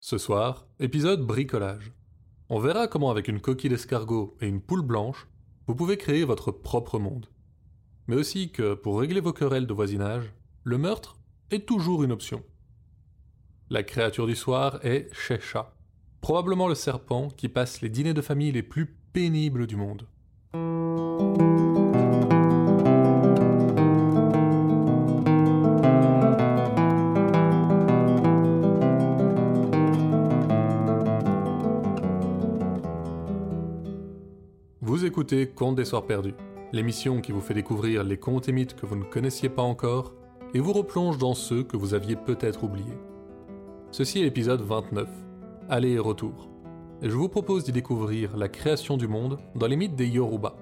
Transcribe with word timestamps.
Ce 0.00 0.16
soir, 0.16 0.64
épisode 0.78 1.26
bricolage. 1.26 1.92
On 2.50 2.60
verra 2.60 2.86
comment 2.86 3.10
avec 3.10 3.26
une 3.26 3.40
coquille 3.40 3.70
d'escargot 3.70 4.36
et 4.40 4.46
une 4.46 4.60
poule 4.60 4.82
blanche, 4.82 5.26
vous 5.66 5.74
pouvez 5.74 5.96
créer 5.96 6.24
votre 6.24 6.52
propre 6.52 7.00
monde. 7.00 7.26
Mais 8.06 8.14
aussi 8.14 8.52
que, 8.52 8.74
pour 8.74 9.00
régler 9.00 9.20
vos 9.20 9.32
querelles 9.32 9.66
de 9.66 9.74
voisinage, 9.74 10.32
le 10.62 10.78
meurtre 10.78 11.18
est 11.50 11.66
toujours 11.66 12.04
une 12.04 12.12
option. 12.12 12.44
La 13.70 13.82
créature 13.82 14.28
du 14.28 14.36
soir 14.36 14.78
est 14.84 15.12
Shesha, 15.12 15.74
probablement 16.20 16.68
le 16.68 16.76
serpent 16.76 17.28
qui 17.28 17.48
passe 17.48 17.80
les 17.80 17.90
dîners 17.90 18.14
de 18.14 18.22
famille 18.22 18.52
les 18.52 18.62
plus 18.62 18.86
pénibles 19.12 19.66
du 19.66 19.74
monde. 19.74 20.06
Écoutez 35.30 35.46
Contes 35.46 35.76
des 35.76 35.84
Soirs 35.84 36.06
Perdus, 36.06 36.32
l'émission 36.72 37.20
qui 37.20 37.32
vous 37.32 37.42
fait 37.42 37.52
découvrir 37.52 38.02
les 38.02 38.16
contes 38.16 38.48
et 38.48 38.52
mythes 38.52 38.74
que 38.74 38.86
vous 38.86 38.96
ne 38.96 39.04
connaissiez 39.04 39.50
pas 39.50 39.60
encore 39.60 40.14
et 40.54 40.58
vous 40.58 40.72
replonge 40.72 41.18
dans 41.18 41.34
ceux 41.34 41.62
que 41.62 41.76
vous 41.76 41.92
aviez 41.92 42.16
peut-être 42.16 42.64
oubliés. 42.64 42.96
Ceci 43.90 44.20
est 44.20 44.22
l'épisode 44.22 44.62
29, 44.62 45.06
Aller 45.68 45.90
et 45.90 45.98
retour, 45.98 46.48
et 47.02 47.10
je 47.10 47.14
vous 47.14 47.28
propose 47.28 47.62
d'y 47.64 47.72
découvrir 47.72 48.38
la 48.38 48.48
création 48.48 48.96
du 48.96 49.06
monde 49.06 49.38
dans 49.54 49.66
les 49.66 49.76
mythes 49.76 49.96
des 49.96 50.08
Yoruba, 50.08 50.56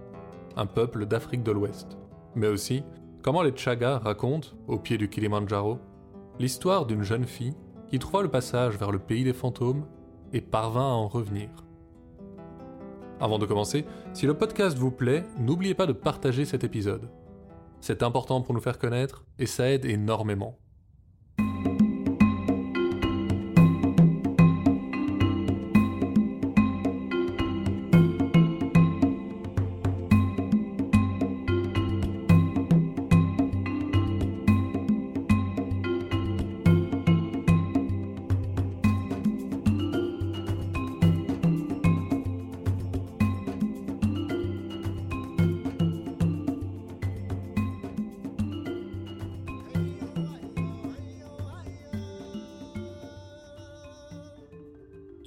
un 0.57 0.67
peuple 0.67 1.07
d'Afrique 1.07 1.45
de 1.45 1.53
l'Ouest, 1.53 1.97
mais 2.35 2.49
aussi 2.49 2.83
comment 3.23 3.43
les 3.43 3.57
Chaga 3.57 3.99
racontent, 3.99 4.49
au 4.67 4.81
pied 4.81 4.99
du 4.99 5.09
Kilimanjaro, 5.09 5.79
l'histoire 6.41 6.87
d'une 6.87 7.05
jeune 7.05 7.27
fille 7.27 7.55
qui 7.87 8.01
trouva 8.01 8.23
le 8.23 8.31
passage 8.31 8.77
vers 8.77 8.91
le 8.91 8.99
pays 8.99 9.23
des 9.23 9.33
fantômes 9.33 9.87
et 10.33 10.41
parvint 10.41 10.91
à 10.91 10.95
en 10.95 11.07
revenir. 11.07 11.51
Avant 13.21 13.39
de 13.39 13.47
commencer, 13.47 13.87
si 14.13 14.27
le 14.27 14.35
podcast 14.35 14.77
vous 14.77 14.91
plaît, 14.91 15.25
n'oubliez 15.39 15.75
pas 15.75 15.87
de 15.87 15.93
partager 15.93 16.45
cet 16.45 16.65
épisode. 16.65 17.09
C'est 17.81 18.03
important 18.03 18.43
pour 18.43 18.55
nous 18.55 18.61
faire 18.61 18.79
connaître 18.79 19.25
et 19.39 19.47
ça 19.47 19.71
aide 19.71 19.87
énormément. 19.87 20.59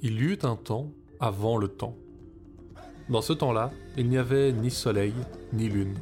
Il 0.02 0.18
y 0.18 0.24
eut 0.24 0.38
un 0.44 0.56
temps 0.56 0.92
avant 1.20 1.58
le 1.58 1.68
temps. 1.68 1.94
Dans 3.10 3.20
ce 3.20 3.34
temps-là, 3.34 3.70
il 3.98 4.08
n'y 4.08 4.16
avait 4.16 4.50
ni 4.50 4.70
soleil, 4.70 5.12
ni 5.52 5.68
lune. 5.68 5.94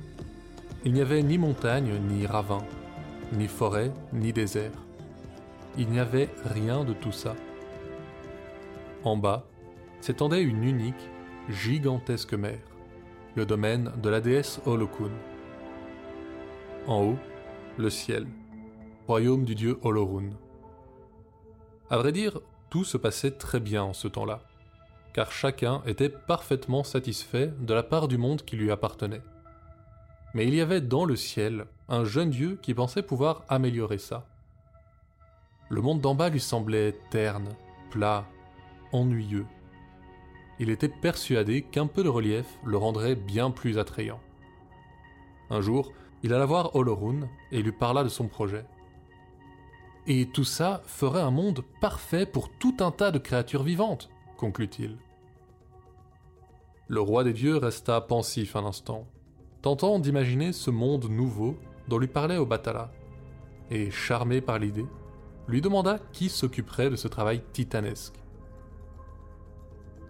Il 0.84 0.92
n'y 0.92 1.00
avait 1.00 1.24
ni 1.24 1.36
montagne, 1.36 1.98
ni 2.08 2.24
ravin, 2.24 2.62
ni 3.32 3.48
forêt, 3.48 3.90
ni 4.12 4.32
désert. 4.32 4.70
Il 5.76 5.88
n'y 5.88 5.98
avait 5.98 6.28
rien 6.44 6.84
de 6.84 6.92
tout 6.92 7.10
ça. 7.10 7.34
En 9.02 9.16
bas 9.16 9.48
s'étendait 10.00 10.42
une 10.42 10.62
unique, 10.62 11.10
gigantesque 11.48 12.34
mer, 12.34 12.60
le 13.34 13.46
domaine 13.46 13.90
de 14.00 14.08
la 14.08 14.20
déesse 14.20 14.60
Holokun. 14.64 15.10
En 16.86 17.02
haut, 17.02 17.18
le 17.76 17.90
ciel, 17.90 18.28
royaume 19.08 19.44
du 19.44 19.56
dieu 19.56 19.76
Olorun. 19.82 20.30
À 21.90 21.96
vrai 21.96 22.12
dire, 22.12 22.40
tout 22.70 22.84
se 22.84 22.96
passait 22.96 23.32
très 23.32 23.60
bien 23.60 23.82
en 23.82 23.92
ce 23.92 24.08
temps-là, 24.08 24.40
car 25.12 25.32
chacun 25.32 25.82
était 25.86 26.08
parfaitement 26.08 26.84
satisfait 26.84 27.52
de 27.58 27.74
la 27.74 27.82
part 27.82 28.08
du 28.08 28.18
monde 28.18 28.42
qui 28.42 28.56
lui 28.56 28.70
appartenait. 28.70 29.22
Mais 30.34 30.46
il 30.46 30.54
y 30.54 30.60
avait 30.60 30.80
dans 30.80 31.04
le 31.04 31.16
ciel 31.16 31.66
un 31.88 32.04
jeune 32.04 32.30
dieu 32.30 32.58
qui 32.60 32.74
pensait 32.74 33.02
pouvoir 33.02 33.44
améliorer 33.48 33.98
ça. 33.98 34.26
Le 35.70 35.80
monde 35.80 36.00
d'en 36.00 36.14
bas 36.14 36.28
lui 36.28 36.40
semblait 36.40 36.96
terne, 37.10 37.48
plat, 37.90 38.26
ennuyeux. 38.92 39.46
Il 40.58 40.70
était 40.70 40.88
persuadé 40.88 41.62
qu'un 41.62 41.86
peu 41.86 42.02
de 42.02 42.08
relief 42.08 42.46
le 42.64 42.76
rendrait 42.76 43.14
bien 43.14 43.50
plus 43.50 43.78
attrayant. 43.78 44.20
Un 45.50 45.60
jour, 45.60 45.92
il 46.22 46.34
alla 46.34 46.46
voir 46.46 46.74
Olorun 46.74 47.28
et 47.52 47.62
lui 47.62 47.72
parla 47.72 48.02
de 48.02 48.08
son 48.08 48.28
projet. 48.28 48.64
Et 50.10 50.24
tout 50.24 50.44
ça 50.44 50.80
ferait 50.86 51.20
un 51.20 51.30
monde 51.30 51.62
parfait 51.82 52.24
pour 52.24 52.48
tout 52.48 52.74
un 52.80 52.90
tas 52.90 53.10
de 53.10 53.18
créatures 53.18 53.62
vivantes, 53.62 54.08
conclut-il. 54.38 54.96
Le 56.88 57.00
roi 57.02 57.24
des 57.24 57.34
dieux 57.34 57.58
resta 57.58 58.00
pensif 58.00 58.56
un 58.56 58.64
instant, 58.64 59.06
tentant 59.60 59.98
d'imaginer 59.98 60.54
ce 60.54 60.70
monde 60.70 61.10
nouveau 61.10 61.58
dont 61.88 61.98
lui 61.98 62.06
parlait 62.06 62.38
Obatala, 62.38 62.90
et 63.70 63.90
charmé 63.90 64.40
par 64.40 64.58
l'idée, 64.58 64.86
lui 65.46 65.60
demanda 65.60 65.98
qui 66.12 66.30
s'occuperait 66.30 66.88
de 66.88 66.96
ce 66.96 67.08
travail 67.08 67.42
titanesque. 67.52 68.18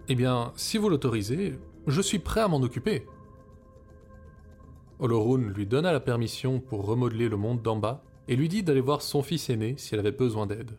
Eh 0.07 0.15
bien, 0.15 0.53
si 0.55 0.77
vous 0.77 0.87
l'autorisez, 0.87 1.59
je 1.87 2.01
suis 2.01 2.19
prêt 2.19 2.39
à 2.39 2.47
m'en 2.47 2.61
occuper. 2.61 3.05
Olorun 4.99 5.49
lui 5.49 5.65
donna 5.65 5.91
la 5.91 5.99
permission 5.99 6.61
pour 6.61 6.85
remodeler 6.85 7.27
le 7.27 7.35
monde 7.37 7.61
d'en 7.61 7.75
bas 7.75 8.01
et 8.29 8.35
lui 8.35 8.47
dit 8.47 8.61
d'aller 8.61 8.79
voir 8.79 9.01
son 9.01 9.23
fils 9.23 9.49
aîné 9.49 9.73
si 9.77 9.95
elle 9.95 9.99
avait 9.99 10.11
besoin 10.11 10.45
d'aide. 10.45 10.77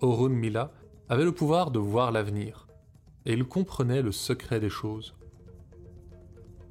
Orun 0.00 0.28
Mila 0.28 0.70
avait 1.08 1.24
le 1.24 1.32
pouvoir 1.32 1.72
de 1.72 1.80
voir 1.80 2.12
l'avenir, 2.12 2.68
et 3.26 3.32
il 3.32 3.44
comprenait 3.44 4.00
le 4.00 4.12
secret 4.12 4.60
des 4.60 4.70
choses. 4.70 5.16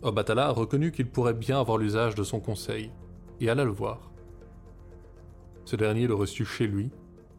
Obatala 0.02 0.50
reconnut 0.50 0.94
qu'il 0.94 1.10
pourrait 1.10 1.34
bien 1.34 1.60
avoir 1.60 1.78
l'usage 1.78 2.16
de 2.16 2.24
son 2.24 2.40
conseil, 2.40 2.90
et 3.42 3.50
alla 3.50 3.66
le 3.66 3.72
voir. 3.72 4.12
Ce 5.66 5.76
dernier 5.76 6.08
le 6.08 6.16
reçut 6.16 6.46
chez 6.46 6.66
lui, 6.66 6.90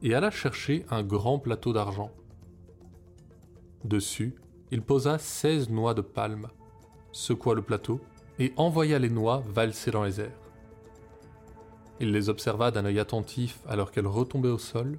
et 0.02 0.14
alla 0.14 0.30
chercher 0.30 0.84
un 0.90 1.02
grand 1.02 1.38
plateau 1.38 1.72
d'argent. 1.72 2.10
Dessus, 3.82 4.34
il 4.70 4.82
posa 4.82 5.18
seize 5.18 5.70
noix 5.70 5.94
de 5.94 6.02
palme, 6.02 6.48
secoua 7.12 7.54
le 7.54 7.62
plateau, 7.62 7.98
et 8.38 8.52
envoya 8.58 8.98
les 8.98 9.08
noix 9.08 9.42
valser 9.46 9.90
dans 9.90 10.04
les 10.04 10.20
airs. 10.20 10.43
Il 12.00 12.10
les 12.10 12.28
observa 12.28 12.70
d'un 12.70 12.84
œil 12.84 12.98
attentif 12.98 13.60
alors 13.68 13.92
qu'elles 13.92 14.06
retombaient 14.06 14.48
au 14.48 14.58
sol, 14.58 14.98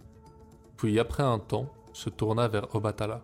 puis 0.77 0.99
après 0.99 1.23
un 1.23 1.39
temps 1.39 1.69
se 1.93 2.09
tourna 2.09 2.47
vers 2.47 2.73
Obatala. 2.73 3.21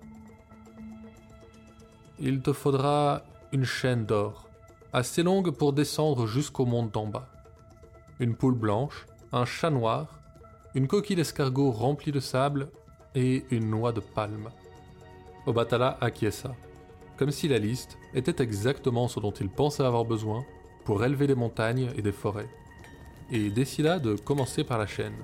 Il 2.20 2.42
te 2.42 2.54
faudra 2.54 3.24
une 3.52 3.64
chaîne 3.64 4.06
d'or, 4.06 4.50
assez 4.94 5.24
longue 5.24 5.52
pour 5.52 5.74
descendre 5.74 6.28
jusqu'au 6.28 6.66
monde 6.66 6.92
d'en 6.92 7.08
bas. 7.08 7.30
Une 8.20 8.36
poule 8.36 8.56
blanche, 8.56 9.08
un 9.32 9.46
chat 9.46 9.70
noir, 9.70 10.20
une 10.76 10.88
coquille 10.88 11.16
d'escargot 11.16 11.72
remplie 11.72 12.12
de 12.12 12.20
sable 12.20 12.70
et 13.16 13.46
une 13.52 13.70
noix 13.70 13.94
de 13.94 14.02
palme. 14.02 14.50
Obatala 15.48 15.98
acquiesça, 16.02 16.56
comme 17.18 17.32
si 17.32 17.48
la 17.48 17.58
liste 17.58 17.98
était 18.14 18.44
exactement 18.44 19.08
ce 19.08 19.20
dont 19.20 19.32
il 19.32 19.50
pensait 19.50 19.84
avoir 19.84 20.06
besoin 20.06 20.44
pour 20.86 21.04
élever 21.04 21.28
des 21.28 21.36
montagnes 21.36 21.90
et 21.96 22.02
des 22.02 22.12
forêts 22.12 22.50
et 23.32 23.50
décida 23.50 24.00
de 24.00 24.16
commencer 24.16 24.64
par 24.64 24.78
la 24.78 24.88
chaîne. 24.88 25.16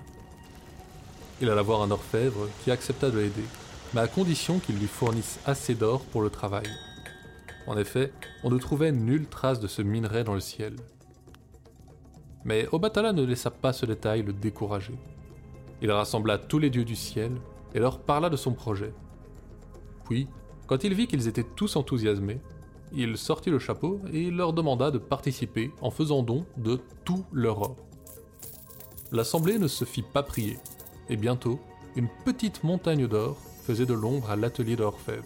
Il 1.42 1.50
alla 1.50 1.62
voir 1.62 1.82
un 1.82 1.92
orfèvre 1.92 2.48
qui 2.64 2.72
accepta 2.72 3.12
de 3.12 3.20
l'aider, 3.20 3.44
mais 3.94 4.02
à 4.02 4.08
condition 4.08 4.60
qu'il 4.60 4.78
lui 4.78 4.88
fournisse 4.88 5.40
assez 5.46 5.76
d'or 5.76 6.02
pour 6.06 6.22
le 6.22 6.30
travail. 6.30 6.68
En 7.68 7.78
effet, 7.78 8.12
on 8.44 8.50
ne 8.50 8.58
trouvait 8.58 8.92
nulle 8.92 9.28
trace 9.28 9.60
de 9.60 9.68
ce 9.68 9.82
minerai 9.82 10.24
dans 10.24 10.34
le 10.34 10.40
ciel. 10.40 10.76
Mais 12.46 12.68
Obatala 12.72 13.12
ne 13.12 13.24
laissa 13.24 13.52
pas 13.52 13.74
ce 13.74 13.86
détail 13.86 14.24
le 14.24 14.34
décourager. 14.34 14.96
Il 15.82 15.92
rassembla 15.92 16.38
tous 16.38 16.60
les 16.60 16.70
dieux 16.70 16.86
du 16.86 16.96
ciel 16.96 17.32
et 17.76 17.80
leur 17.80 18.00
parla 18.00 18.30
de 18.30 18.38
son 18.38 18.54
projet. 18.54 18.94
Puis, 20.06 20.28
quand 20.66 20.84
il 20.84 20.94
vit 20.94 21.08
qu'ils 21.08 21.28
étaient 21.28 21.46
tous 21.56 21.76
enthousiasmés, 21.76 22.40
il 22.94 23.18
sortit 23.18 23.50
le 23.50 23.60
chapeau 23.60 24.00
et 24.14 24.32
leur 24.32 24.54
demanda 24.54 24.92
de 24.92 24.98
participer 24.98 25.72
en 25.82 25.92
faisant 25.92 26.24
don 26.24 26.46
de 26.56 26.80
tout 27.04 27.26
leur 27.34 27.62
or. 27.62 27.87
L'assemblée 29.12 29.58
ne 29.58 29.68
se 29.68 29.86
fit 29.86 30.02
pas 30.02 30.24
prier, 30.24 30.60
et 31.10 31.16
bientôt, 31.16 31.60
une 31.96 32.10
petite 32.26 32.64
montagne 32.64 33.08
d'or 33.08 33.38
faisait 33.64 33.86
de 33.86 33.94
l'ombre 33.94 34.30
à 34.30 34.36
l'atelier 34.36 34.76
de. 34.76 35.24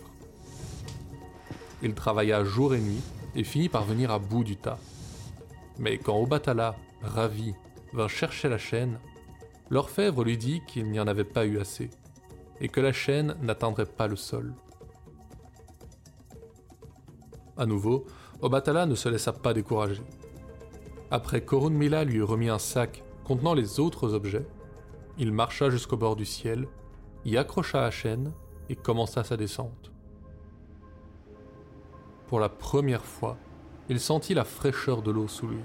Il 1.81 1.95
travailla 1.95 2.43
jour 2.43 2.75
et 2.75 2.79
nuit 2.79 3.01
et 3.35 3.43
finit 3.43 3.69
par 3.69 3.83
venir 3.85 4.11
à 4.11 4.19
bout 4.19 4.43
du 4.43 4.55
tas. 4.55 4.77
Mais 5.79 5.97
quand 5.97 6.15
Obatala, 6.17 6.75
ravi, 7.01 7.55
vint 7.93 8.07
chercher 8.07 8.49
la 8.49 8.59
chaîne, 8.59 8.99
l'orfèvre 9.69 10.23
lui 10.23 10.37
dit 10.37 10.61
qu'il 10.67 10.91
n'y 10.91 10.99
en 10.99 11.07
avait 11.07 11.23
pas 11.23 11.45
eu 11.45 11.59
assez. 11.59 11.89
et 12.61 12.69
que 12.69 12.79
la 12.79 12.93
chaîne 12.93 13.35
n'atteindrait 13.41 13.87
pas 13.87 14.07
le 14.07 14.15
sol. 14.15 14.53
À 17.57 17.65
nouveau, 17.65 18.05
Obatala 18.41 18.85
ne 18.85 18.93
se 18.93 19.09
laissa 19.09 19.33
pas 19.33 19.53
décourager. 19.53 20.03
Après 21.09 21.43
Mila 21.71 22.03
lui 22.03 22.17
eut 22.17 22.23
remis 22.23 22.49
un 22.49 22.59
sac 22.59 23.03
contenant 23.31 23.53
les 23.53 23.79
autres 23.79 24.13
objets, 24.13 24.45
il 25.17 25.31
marcha 25.31 25.69
jusqu'au 25.69 25.95
bord 25.95 26.17
du 26.17 26.25
ciel, 26.25 26.67
y 27.23 27.37
accrocha 27.37 27.79
la 27.79 27.89
chaîne 27.89 28.33
et 28.67 28.75
commença 28.75 29.23
sa 29.23 29.37
descente. 29.37 29.93
Pour 32.27 32.41
la 32.41 32.49
première 32.49 33.05
fois, 33.05 33.37
il 33.87 34.01
sentit 34.01 34.33
la 34.33 34.43
fraîcheur 34.43 35.01
de 35.01 35.11
l'eau 35.11 35.29
sous 35.29 35.47
lui. 35.47 35.61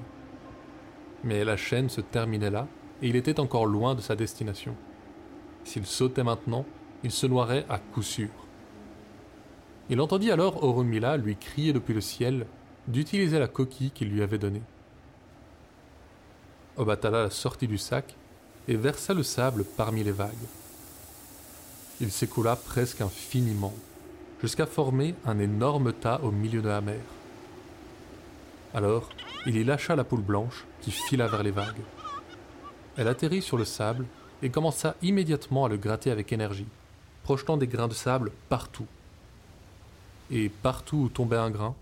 Mais 1.24 1.42
la 1.42 1.56
chaîne 1.56 1.88
se 1.88 2.00
terminait 2.00 2.50
là 2.50 2.68
et 3.02 3.08
il 3.08 3.16
était 3.16 3.40
encore 3.40 3.66
loin 3.66 3.96
de 3.96 4.00
sa 4.00 4.14
destination. 4.14 4.76
S'il 5.64 5.86
sautait 5.86 6.22
maintenant, 6.22 6.66
il 7.02 7.10
se 7.10 7.26
noierait 7.26 7.66
à 7.68 7.80
coup 7.80 8.02
sûr. 8.02 8.30
Il 9.90 10.00
entendit 10.00 10.30
alors 10.30 10.62
Orunmila 10.62 11.16
lui 11.16 11.34
crier 11.34 11.72
depuis 11.72 11.94
le 11.94 12.00
ciel 12.00 12.46
d'utiliser 12.86 13.40
la 13.40 13.48
coquille 13.48 13.90
qu'il 13.90 14.10
lui 14.10 14.22
avait 14.22 14.38
donnée. 14.38 14.62
Obatala 16.76 17.30
sortit 17.30 17.68
du 17.68 17.78
sac 17.78 18.14
et 18.68 18.76
versa 18.76 19.14
le 19.14 19.22
sable 19.22 19.64
parmi 19.64 20.04
les 20.04 20.12
vagues. 20.12 20.34
Il 22.00 22.12
s'écoula 22.12 22.56
presque 22.56 23.00
infiniment, 23.00 23.72
jusqu'à 24.42 24.66
former 24.66 25.14
un 25.24 25.38
énorme 25.38 25.92
tas 25.94 26.20
au 26.22 26.30
milieu 26.30 26.60
de 26.60 26.68
la 26.68 26.82
mer. 26.82 27.00
Alors, 28.74 29.08
il 29.46 29.56
y 29.56 29.64
lâcha 29.64 29.96
la 29.96 30.04
poule 30.04 30.20
blanche 30.20 30.66
qui 30.82 30.90
fila 30.90 31.28
vers 31.28 31.42
les 31.42 31.50
vagues. 31.50 31.80
Elle 32.98 33.08
atterrit 33.08 33.42
sur 33.42 33.56
le 33.56 33.64
sable 33.64 34.04
et 34.42 34.50
commença 34.50 34.96
immédiatement 35.00 35.64
à 35.64 35.68
le 35.68 35.78
gratter 35.78 36.10
avec 36.10 36.32
énergie, 36.32 36.68
projetant 37.22 37.56
des 37.56 37.66
grains 37.66 37.88
de 37.88 37.94
sable 37.94 38.32
partout. 38.50 38.86
Et 40.30 40.50
partout 40.50 40.96
où 40.96 41.08
tombait 41.08 41.36
un 41.36 41.50
grain, 41.50 41.74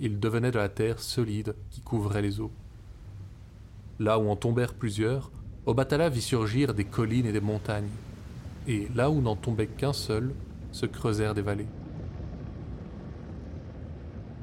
il 0.00 0.18
devenait 0.18 0.50
de 0.50 0.58
la 0.58 0.68
terre 0.68 0.98
solide 0.98 1.54
qui 1.70 1.82
couvrait 1.82 2.22
les 2.22 2.40
eaux. 2.40 2.50
Là 4.00 4.18
où 4.18 4.30
en 4.30 4.34
tombèrent 4.34 4.72
plusieurs, 4.72 5.30
Obatala 5.66 6.08
vit 6.08 6.22
surgir 6.22 6.72
des 6.72 6.86
collines 6.86 7.26
et 7.26 7.32
des 7.32 7.40
montagnes, 7.42 7.90
et 8.66 8.88
là 8.94 9.10
où 9.10 9.20
n'en 9.20 9.36
tombait 9.36 9.66
qu'un 9.66 9.92
seul, 9.92 10.34
se 10.72 10.86
creusèrent 10.86 11.34
des 11.34 11.42
vallées. 11.42 11.68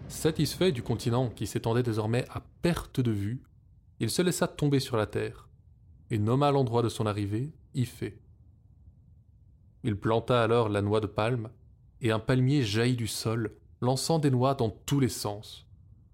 Satisfait 0.09 0.71
du 0.71 0.83
continent 0.83 1.29
qui 1.29 1.47
s'étendait 1.47 1.81
désormais 1.81 2.23
à 2.29 2.43
perte 2.61 3.01
de 3.01 3.09
vue, 3.09 3.41
il 3.99 4.11
se 4.11 4.21
laissa 4.21 4.47
tomber 4.47 4.79
sur 4.79 4.95
la 4.95 5.07
terre, 5.07 5.49
et 6.11 6.19
nomma 6.19 6.51
l'endroit 6.51 6.83
de 6.83 6.89
son 6.89 7.07
arrivée 7.07 7.51
Ifé. 7.73 8.19
Il 9.83 9.97
planta 9.97 10.43
alors 10.43 10.69
la 10.69 10.83
noix 10.83 10.99
de 10.99 11.07
palme, 11.07 11.49
et 12.01 12.11
un 12.11 12.19
palmier 12.19 12.61
jaillit 12.61 12.95
du 12.95 13.07
sol, 13.07 13.55
lançant 13.81 14.19
des 14.19 14.29
noix 14.29 14.53
dans 14.53 14.69
tous 14.69 14.99
les 14.99 15.09
sens, 15.09 15.65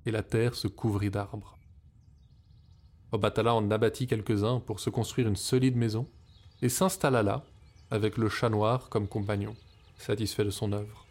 et 0.06 0.12
la 0.12 0.24
terre 0.24 0.56
se 0.56 0.70
couvrit 0.70 1.12
d'arbres. 1.12 1.53
Obatala 3.14 3.54
en 3.54 3.70
abattit 3.70 4.08
quelques-uns 4.08 4.60
pour 4.60 4.80
se 4.80 4.90
construire 4.90 5.28
une 5.28 5.36
solide 5.36 5.78
maison, 5.78 6.08
et 6.64 6.68
s'installa 6.68 7.22
là, 7.22 7.44
avec 7.92 8.18
le 8.18 8.28
chat 8.28 8.50
noir 8.50 8.90
comme 8.90 9.08
compagnon, 9.08 9.56
satisfait 10.00 10.44
de 10.44 10.50
son 10.50 10.74
œuvre. 10.74 11.06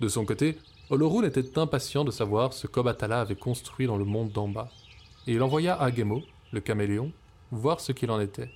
De 0.00 0.08
son 0.08 0.24
côté, 0.24 0.56
Olorun 0.88 1.24
était 1.24 1.58
impatient 1.58 2.02
de 2.02 2.10
savoir 2.10 2.54
ce 2.54 2.66
qu'Obatala 2.66 3.20
avait 3.20 3.36
construit 3.36 3.86
dans 3.86 3.98
le 3.98 4.06
monde 4.06 4.32
d'en 4.32 4.48
bas, 4.48 4.70
et 5.26 5.34
il 5.34 5.42
envoya 5.42 5.78
Agemo, 5.78 6.22
le 6.50 6.60
caméléon, 6.60 7.12
voir 7.50 7.80
ce 7.80 7.92
qu'il 7.92 8.10
en 8.10 8.18
était. 8.18 8.50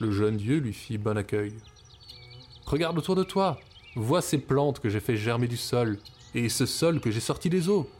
Le 0.00 0.10
jeune 0.10 0.38
dieu 0.38 0.56
lui 0.56 0.72
fit 0.72 0.96
bon 0.96 1.18
accueil. 1.18 1.52
Regarde 2.64 2.96
autour 2.96 3.14
de 3.14 3.24
toi, 3.24 3.60
vois 3.94 4.22
ces 4.22 4.38
plantes 4.38 4.80
que 4.80 4.88
j'ai 4.88 5.00
fait 5.00 5.16
germer 5.18 5.48
du 5.48 5.58
sol, 5.58 5.98
et 6.34 6.48
ce 6.48 6.64
sol 6.64 6.98
que 6.98 7.10
j'ai 7.10 7.20
sorti 7.20 7.50
des 7.50 7.68
eaux. 7.68 7.90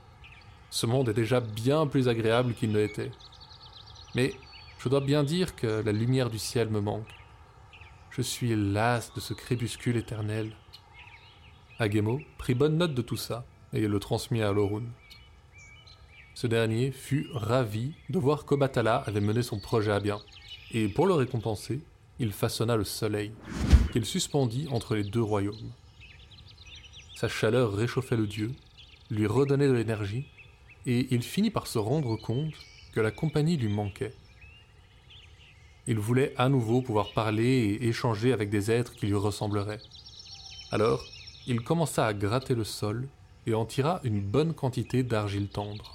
Ce 0.72 0.86
monde 0.86 1.10
est 1.10 1.14
déjà 1.14 1.40
bien 1.40 1.86
plus 1.86 2.08
agréable 2.08 2.54
qu'il 2.54 2.72
ne 2.72 2.78
l'était. 2.78 3.10
Mais 4.14 4.32
je 4.78 4.88
dois 4.88 5.02
bien 5.02 5.22
dire 5.22 5.54
que 5.54 5.66
la 5.66 5.92
lumière 5.92 6.30
du 6.30 6.38
ciel 6.38 6.70
me 6.70 6.80
manque. 6.80 7.06
Je 8.10 8.22
suis 8.22 8.56
las 8.56 9.12
de 9.14 9.20
ce 9.20 9.34
crépuscule 9.34 9.98
éternel. 9.98 10.50
Agemo 11.78 12.20
prit 12.38 12.54
bonne 12.54 12.78
note 12.78 12.94
de 12.94 13.02
tout 13.02 13.18
ça 13.18 13.44
et 13.74 13.86
le 13.86 14.00
transmit 14.00 14.40
à 14.40 14.50
Lorun. 14.50 14.84
Ce 16.34 16.46
dernier 16.46 16.90
fut 16.90 17.28
ravi 17.34 17.92
de 18.08 18.18
voir 18.18 18.46
qu'Obatala 18.46 18.96
avait 18.96 19.20
mené 19.20 19.42
son 19.42 19.60
projet 19.60 19.92
à 19.92 20.00
bien, 20.00 20.20
et 20.70 20.88
pour 20.88 21.06
le 21.06 21.12
récompenser, 21.12 21.82
il 22.18 22.32
façonna 22.32 22.76
le 22.76 22.84
soleil, 22.84 23.32
qu'il 23.92 24.06
suspendit 24.06 24.68
entre 24.70 24.94
les 24.94 25.04
deux 25.04 25.22
royaumes. 25.22 25.72
Sa 27.14 27.28
chaleur 27.28 27.74
réchauffait 27.74 28.16
le 28.16 28.26
dieu, 28.26 28.52
lui 29.10 29.26
redonnait 29.26 29.68
de 29.68 29.72
l'énergie 29.72 30.26
et 30.86 31.08
il 31.14 31.22
finit 31.22 31.50
par 31.50 31.66
se 31.66 31.78
rendre 31.78 32.16
compte 32.16 32.54
que 32.92 33.00
la 33.00 33.10
compagnie 33.10 33.56
lui 33.56 33.72
manquait. 33.72 34.14
Il 35.86 35.98
voulait 35.98 36.34
à 36.36 36.48
nouveau 36.48 36.82
pouvoir 36.82 37.12
parler 37.12 37.78
et 37.80 37.88
échanger 37.88 38.32
avec 38.32 38.50
des 38.50 38.70
êtres 38.70 38.94
qui 38.94 39.06
lui 39.06 39.14
ressembleraient. 39.14 39.80
Alors, 40.70 41.04
il 41.46 41.60
commença 41.60 42.06
à 42.06 42.14
gratter 42.14 42.54
le 42.54 42.64
sol 42.64 43.08
et 43.46 43.54
en 43.54 43.66
tira 43.66 44.00
une 44.04 44.20
bonne 44.20 44.54
quantité 44.54 45.02
d'argile 45.02 45.48
tendre. 45.48 45.94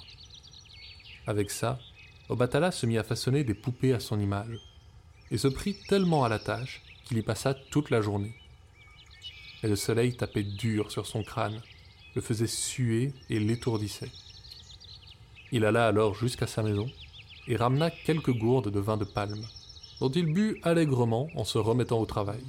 Avec 1.26 1.50
ça, 1.50 1.78
Obatala 2.28 2.70
se 2.70 2.84
mit 2.84 2.98
à 2.98 3.04
façonner 3.04 3.44
des 3.44 3.54
poupées 3.54 3.94
à 3.94 4.00
son 4.00 4.20
image, 4.20 4.58
et 5.30 5.38
se 5.38 5.48
prit 5.48 5.74
tellement 5.88 6.24
à 6.24 6.28
la 6.28 6.38
tâche 6.38 6.82
qu'il 7.04 7.18
y 7.18 7.22
passa 7.22 7.54
toute 7.54 7.90
la 7.90 8.02
journée. 8.02 8.34
Et 9.62 9.68
le 9.68 9.76
soleil 9.76 10.16
tapait 10.16 10.42
dur 10.42 10.90
sur 10.90 11.06
son 11.06 11.22
crâne, 11.22 11.60
le 12.14 12.20
faisait 12.20 12.46
suer 12.46 13.12
et 13.30 13.38
l'étourdissait. 13.38 14.10
Il 15.52 15.64
alla 15.64 15.86
alors 15.86 16.14
jusqu'à 16.14 16.46
sa 16.46 16.62
maison 16.62 16.90
et 17.46 17.56
ramena 17.56 17.90
quelques 17.90 18.32
gourdes 18.32 18.70
de 18.70 18.80
vin 18.80 18.96
de 18.96 19.04
palme, 19.04 19.44
dont 20.00 20.10
il 20.10 20.26
but 20.26 20.58
allègrement 20.62 21.28
en 21.34 21.44
se 21.44 21.58
remettant 21.58 21.98
au 21.98 22.06
travail. 22.06 22.40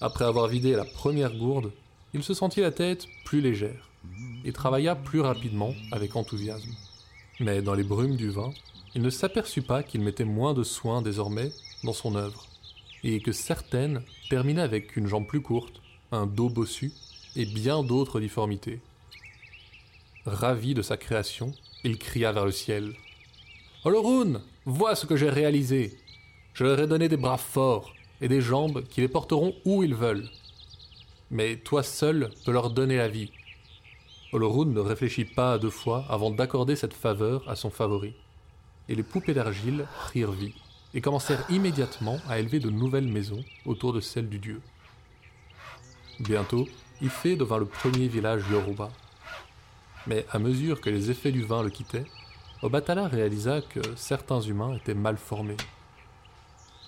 Après 0.00 0.24
avoir 0.24 0.48
vidé 0.48 0.72
la 0.72 0.84
première 0.84 1.36
gourde, 1.36 1.72
il 2.14 2.22
se 2.22 2.34
sentit 2.34 2.60
la 2.60 2.70
tête 2.70 3.06
plus 3.24 3.40
légère 3.40 3.88
et 4.44 4.52
travailla 4.52 4.94
plus 4.94 5.20
rapidement 5.20 5.74
avec 5.92 6.16
enthousiasme. 6.16 6.70
Mais 7.40 7.62
dans 7.62 7.74
les 7.74 7.84
brumes 7.84 8.16
du 8.16 8.30
vin, 8.30 8.50
il 8.94 9.02
ne 9.02 9.10
s'aperçut 9.10 9.62
pas 9.62 9.82
qu'il 9.82 10.00
mettait 10.00 10.24
moins 10.24 10.54
de 10.54 10.64
soin 10.64 11.02
désormais 11.02 11.52
dans 11.84 11.92
son 11.92 12.16
œuvre, 12.16 12.46
et 13.04 13.20
que 13.20 13.32
certaines 13.32 14.02
terminaient 14.30 14.62
avec 14.62 14.96
une 14.96 15.06
jambe 15.06 15.26
plus 15.26 15.42
courte, 15.42 15.80
un 16.10 16.26
dos 16.26 16.48
bossu 16.48 16.92
et 17.36 17.44
bien 17.44 17.82
d'autres 17.82 18.20
difformités. 18.20 18.80
Ravi 20.34 20.74
de 20.74 20.82
sa 20.82 20.96
création, 20.96 21.52
il 21.84 21.98
cria 21.98 22.32
vers 22.32 22.44
le 22.44 22.52
ciel. 22.52 22.92
Olorun, 23.84 24.42
vois 24.64 24.94
ce 24.94 25.06
que 25.06 25.16
j'ai 25.16 25.30
réalisé. 25.30 25.96
Je 26.54 26.64
leur 26.64 26.78
ai 26.80 26.86
donné 26.86 27.08
des 27.08 27.16
bras 27.16 27.38
forts 27.38 27.92
et 28.20 28.28
des 28.28 28.40
jambes 28.40 28.82
qui 28.88 29.00
les 29.00 29.08
porteront 29.08 29.54
où 29.64 29.82
ils 29.82 29.94
veulent. 29.94 30.28
Mais 31.30 31.56
toi 31.56 31.82
seul 31.82 32.30
peux 32.44 32.52
leur 32.52 32.70
donner 32.70 32.96
la 32.96 33.08
vie. 33.08 33.30
Olorun 34.32 34.66
ne 34.66 34.80
réfléchit 34.80 35.24
pas 35.24 35.58
deux 35.58 35.70
fois 35.70 36.04
avant 36.08 36.30
d'accorder 36.30 36.76
cette 36.76 36.94
faveur 36.94 37.48
à 37.48 37.56
son 37.56 37.70
favori. 37.70 38.14
Et 38.88 38.94
les 38.94 39.02
poupées 39.02 39.34
d'argile 39.34 39.86
prirent 40.06 40.32
vie 40.32 40.54
et 40.94 41.00
commencèrent 41.00 41.44
immédiatement 41.50 42.18
à 42.28 42.38
élever 42.38 42.60
de 42.60 42.70
nouvelles 42.70 43.08
maisons 43.08 43.44
autour 43.66 43.92
de 43.92 44.00
celles 44.00 44.28
du 44.28 44.38
dieu. 44.38 44.60
Bientôt, 46.20 46.66
Ifé 47.00 47.36
devint 47.36 47.58
le 47.58 47.66
premier 47.66 48.08
village 48.08 48.42
Yoruba 48.50 48.90
mais 50.06 50.24
à 50.30 50.38
mesure 50.38 50.80
que 50.80 50.90
les 50.90 51.10
effets 51.10 51.32
du 51.32 51.42
vin 51.42 51.62
le 51.62 51.70
quittaient, 51.70 52.06
Obatala 52.62 53.06
réalisa 53.06 53.60
que 53.60 53.80
certains 53.96 54.40
humains 54.40 54.74
étaient 54.74 54.94
mal 54.94 55.16
formés. 55.16 55.56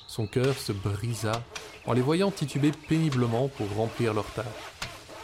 Son 0.08 0.26
cœur 0.26 0.56
se 0.58 0.72
brisa 0.72 1.44
en 1.86 1.92
les 1.92 2.00
voyant 2.00 2.30
tituber 2.30 2.72
péniblement 2.88 3.48
pour 3.48 3.72
remplir 3.74 4.12
leur 4.12 4.28
tâche, 4.32 4.46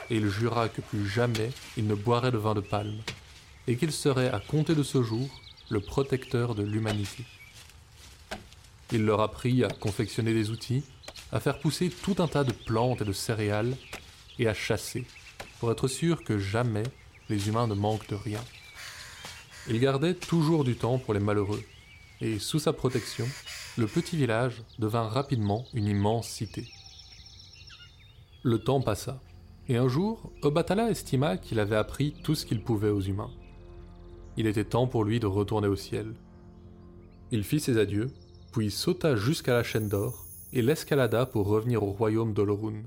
et 0.09 0.17
il 0.17 0.29
jura 0.29 0.69
que 0.69 0.81
plus 0.81 1.09
jamais 1.09 1.51
il 1.77 1.87
ne 1.87 1.95
boirait 1.95 2.31
de 2.31 2.39
vin 2.39 2.55
de 2.55 2.61
palme, 2.61 3.01
et 3.67 3.77
qu'il 3.77 3.93
serait 3.93 4.31
à 4.31 4.39
compter 4.39 4.75
de 4.75 4.85
ce 4.85 5.03
jour 5.03 5.29
le 5.69 5.81
protecteur 5.81 6.55
de 6.55 6.63
l'humanité. 6.63 7.25
Il 8.93 9.05
leur 9.05 9.21
apprit 9.21 9.65
à 9.65 9.69
confectionner 9.69 10.33
des 10.33 10.51
outils, 10.51 10.85
à 11.33 11.41
faire 11.41 11.59
pousser 11.59 11.91
tout 11.91 12.17
un 12.21 12.29
tas 12.29 12.45
de 12.45 12.53
plantes 12.53 13.03
et 13.03 13.05
de 13.05 13.13
céréales, 13.13 13.77
et 14.39 14.47
à 14.47 14.55
chasser, 14.55 15.05
pour 15.59 15.73
être 15.73 15.89
sûr 15.89 16.23
que 16.23 16.39
jamais 16.39 16.85
les 17.29 17.49
humains 17.49 17.67
ne 17.67 17.75
manquent 17.75 18.09
de 18.09 18.15
rien. 18.15 18.41
Il 19.69 19.81
gardait 19.81 20.15
toujours 20.15 20.65
du 20.65 20.77
temps 20.77 20.99
pour 20.99 21.15
les 21.15 21.21
malheureux, 21.21 21.63
et 22.21 22.39
sous 22.39 22.59
sa 22.59 22.73
protection, 22.73 23.27
le 23.77 23.87
petit 23.87 24.17
village 24.17 24.63
devint 24.79 25.09
rapidement 25.09 25.65
une 25.75 25.87
immense 25.87 26.29
cité. 26.29 26.69
Le 28.43 28.59
temps 28.59 28.81
passa, 28.81 29.21
et 29.69 29.77
un 29.77 29.89
jour, 29.89 30.33
Obatala 30.43 30.91
estima 30.91 31.37
qu'il 31.37 31.59
avait 31.59 31.77
appris 31.77 32.15
tout 32.23 32.35
ce 32.35 32.47
qu'il 32.47 32.63
pouvait 32.63 32.91
aux 32.91 33.01
humains. 33.01 33.33
Il 34.37 34.47
était 34.47 34.65
temps 34.65 34.87
pour 34.87 35.05
lui 35.05 35.19
de 35.19 35.27
retourner 35.27 35.67
au 35.67 35.77
ciel. 35.77 36.15
Il 37.33 37.43
fit 37.43 37.59
ses 37.59 37.79
adieux, 37.79 38.13
puis 38.53 38.71
sauta 38.71 39.17
jusqu'à 39.17 39.55
la 39.55 39.65
chaîne 39.65 39.89
d'or 39.89 40.25
et 40.53 40.63
l'escalada 40.63 41.27
pour 41.27 41.49
revenir 41.49 41.83
au 41.83 41.91
royaume 41.91 42.33
d'Olorun. 42.33 42.85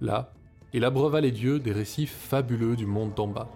Là, 0.00 0.32
il 0.72 0.84
abreuva 0.84 1.20
les 1.20 1.30
dieux 1.30 1.58
des 1.58 1.72
récits 1.72 2.06
fabuleux 2.06 2.76
du 2.76 2.86
monde 2.86 3.14
d'en 3.14 3.26
bas, 3.26 3.48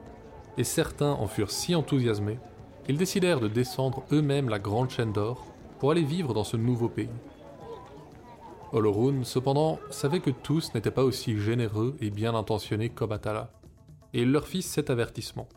et 0.56 0.64
certains 0.64 1.12
en 1.12 1.26
furent 1.26 1.50
si 1.50 1.74
enthousiasmés 1.74 2.38
qu'ils 2.84 2.96
décidèrent 2.96 3.40
de 3.40 3.48
descendre 3.48 4.04
eux-mêmes 4.12 4.48
la 4.48 4.58
grande 4.58 4.90
chaîne 4.90 5.12
d'or 5.12 5.46
pour 5.78 5.90
aller 5.90 6.02
vivre 6.02 6.34
dans 6.34 6.44
ce 6.44 6.56
nouveau 6.56 6.88
pays. 6.88 7.08
Olorun, 8.72 9.24
cependant, 9.24 9.78
savait 9.90 10.20
que 10.20 10.30
tous 10.30 10.72
n'étaient 10.74 10.90
pas 10.90 11.04
aussi 11.04 11.38
généreux 11.38 11.96
et 12.00 12.10
bien 12.10 12.34
intentionnés 12.34 12.88
qu'Obatala, 12.88 13.52
et 14.14 14.22
il 14.22 14.32
leur 14.32 14.46
fit 14.46 14.62
cet 14.62 14.88
avertissement. 14.88 15.48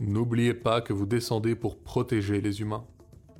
N'oubliez 0.00 0.54
pas 0.54 0.80
que 0.80 0.92
vous 0.92 1.06
descendez 1.06 1.54
pour 1.54 1.78
protéger 1.78 2.40
les 2.40 2.60
humains. 2.60 2.84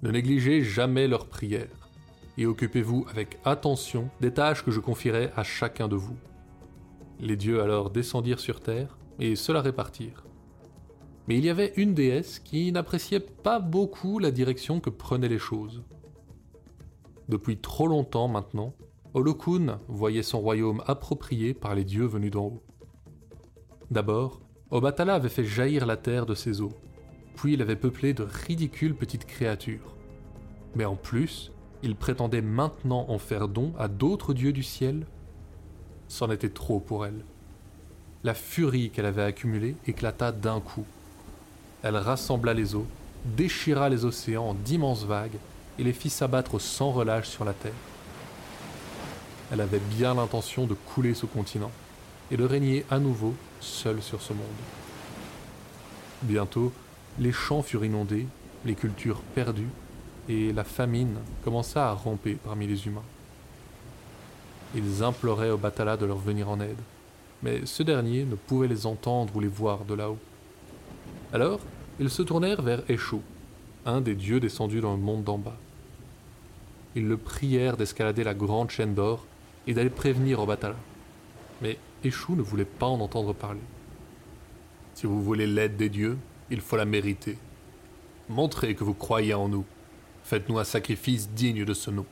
Ne 0.03 0.11
négligez 0.11 0.63
jamais 0.63 1.09
leurs 1.09 1.27
prières, 1.27 1.91
et 2.37 2.47
occupez-vous 2.47 3.07
avec 3.11 3.39
attention 3.45 4.11
des 4.21 4.33
tâches 4.33 4.65
que 4.65 4.71
je 4.71 4.81
confierai 4.81 5.31
à 5.37 5.43
chacun 5.43 5.89
de 5.89 5.97
vous. 5.97 6.17
Les 7.21 7.37
dieux 7.37 7.63
alors 7.63 7.91
descendirent 7.91 8.41
sur 8.41 8.61
terre 8.61 8.99
et 9.19 9.37
se 9.37 9.53
la 9.53 9.63
répartirent. 9.63 10.25
Mais 11.29 11.39
il 11.39 11.45
y 11.45 11.51
avait 11.51 11.73
une 11.77 11.95
déesse 11.95 12.39
qui 12.39 12.71
n'appréciait 12.71 13.21
pas 13.21 13.59
beaucoup 13.59 14.19
la 14.19 14.31
direction 14.31 14.81
que 14.81 14.91
prenaient 14.91 15.29
les 15.29 15.39
choses. 15.39 15.83
Depuis 17.29 17.57
trop 17.57 17.89
longtemps 17.89 18.29
maintenant, 18.29 18.75
Holokun 19.15 19.81
voyait 19.89 20.23
son 20.23 20.41
royaume 20.41 20.83
approprié 20.87 21.55
par 21.55 21.75
les 21.75 21.85
dieux 21.85 22.05
venus 22.05 22.31
d'en 22.31 22.45
haut. 22.45 22.63
D'abord, 23.91 24.41
Obatala 24.71 25.15
avait 25.15 25.29
fait 25.29 25.45
jaillir 25.45 25.87
la 25.87 25.97
terre 25.97 26.27
de 26.27 26.35
ses 26.35 26.61
eaux, 26.61 26.75
puis 27.35 27.55
il 27.55 27.63
avait 27.63 27.77
peuplé 27.77 28.15
de 28.15 28.25
ridicules 28.25 28.95
petites 28.95 29.25
créatures. 29.25 29.97
Mais 30.75 30.85
en 30.85 30.97
plus, 30.97 31.51
il 31.83 31.97
prétendait 31.97 32.43
maintenant 32.43 33.07
en 33.09 33.19
faire 33.19 33.49
don 33.49 33.73
à 33.79 33.89
d'autres 33.89 34.35
dieux 34.35 34.53
du 34.53 34.63
ciel 34.63 35.07
C'en 36.09 36.31
était 36.31 36.49
trop 36.49 36.79
pour 36.79 37.07
elle. 37.07 37.25
La 38.25 38.35
furie 38.35 38.91
qu'elle 38.91 39.07
avait 39.07 39.23
accumulée 39.23 39.77
éclata 39.87 40.33
d'un 40.33 40.61
coup. 40.61 40.85
Elle 41.83 41.97
rassembla 41.97 42.55
les 42.55 42.75
eaux, 42.75 42.87
déchira 43.25 43.89
les 43.89 44.05
océans 44.05 44.51
en 44.51 44.55
d'immenses 44.55 45.05
vagues 45.05 45.39
et 45.79 45.85
les 45.85 45.93
fit 45.93 46.11
s'abattre 46.11 46.61
sans 46.61 46.91
relâche 46.91 47.29
sur 47.29 47.45
la 47.45 47.53
terre. 47.53 47.73
Elle 49.53 49.61
avait 49.61 49.79
bien 49.79 50.15
l'intention 50.15 50.67
de 50.67 50.75
couler 50.75 51.15
ce 51.15 51.27
continent 51.27 51.71
et 52.31 52.37
de 52.37 52.45
régner 52.45 52.85
à 52.91 52.99
nouveau 52.99 53.35
seule 53.61 54.03
sur 54.03 54.21
ce 54.23 54.33
monde. 54.33 54.47
Bientôt, 56.23 56.73
les 57.19 57.33
champs 57.33 57.63
furent 57.63 57.85
inondés, 57.85 58.27
les 58.65 58.75
cultures 58.75 59.21
perdues, 59.35 59.69
et 60.29 60.53
la 60.53 60.65
famine 60.65 61.19
commença 61.45 61.89
à 61.89 61.93
ramper 61.93 62.35
parmi 62.35 62.67
les 62.67 62.87
humains. 62.87 63.05
Ils 64.75 65.03
imploraient 65.03 65.51
au 65.51 65.57
Batala 65.57 65.97
de 65.97 66.07
leur 66.07 66.19
venir 66.19 66.49
en 66.49 66.61
aide, 66.61 66.81
mais 67.43 67.65
ce 67.65 67.83
dernier 67.83 68.25
ne 68.25 68.35
pouvait 68.35 68.69
les 68.69 68.87
entendre 68.87 69.35
ou 69.37 69.41
les 69.41 69.49
voir 69.49 69.85
de 69.85 69.95
là-haut. 69.95 70.19
Alors, 71.33 71.61
ils 71.99 72.11
se 72.11 72.23
tournèrent 72.23 72.63
vers 72.63 72.83
Eshu, 72.91 73.17
un 73.85 74.01
des 74.01 74.15
dieux 74.15 74.41
descendus 74.41 74.81
dans 74.81 74.93
le 74.93 75.01
monde 75.01 75.25
d'en 75.25 75.39
bas. 75.39 75.57
Ils 76.95 77.07
le 77.07 77.17
prièrent 77.17 77.77
d'escalader 77.77 78.25
la 78.25 78.35
grande 78.35 78.71
chaîne 78.71 78.95
d'or 78.95 79.25
et 79.67 79.75
d'aller 79.75 79.91
prévenir 79.91 80.41
Obatala. 80.41 80.77
Mais 81.63 81.79
Eshu 82.05 82.33
ne 82.33 82.43
voulait 82.43 82.65
pas 82.65 82.87
en 82.87 83.01
entendre 83.01 83.33
parler. 83.33 83.61
Si 84.95 85.07
vous 85.07 85.23
voulez 85.23 85.47
l'aide 85.47 85.77
des 85.77 85.91
dieux, 85.91 86.17
il 86.51 86.61
faut 86.61 86.77
la 86.77 86.85
mériter. 86.85 87.37
Montrez 88.29 88.75
que 88.75 88.85
vous 88.85 88.95
croyez 88.95 89.35
en 89.35 89.49
nous. 89.49 89.65
Faites-nous 90.25 90.59
un 90.59 90.65
sacrifice 90.65 91.29
digne 91.31 91.65
de 91.65 91.75
ce 91.75 91.91
nom. 91.91 92.07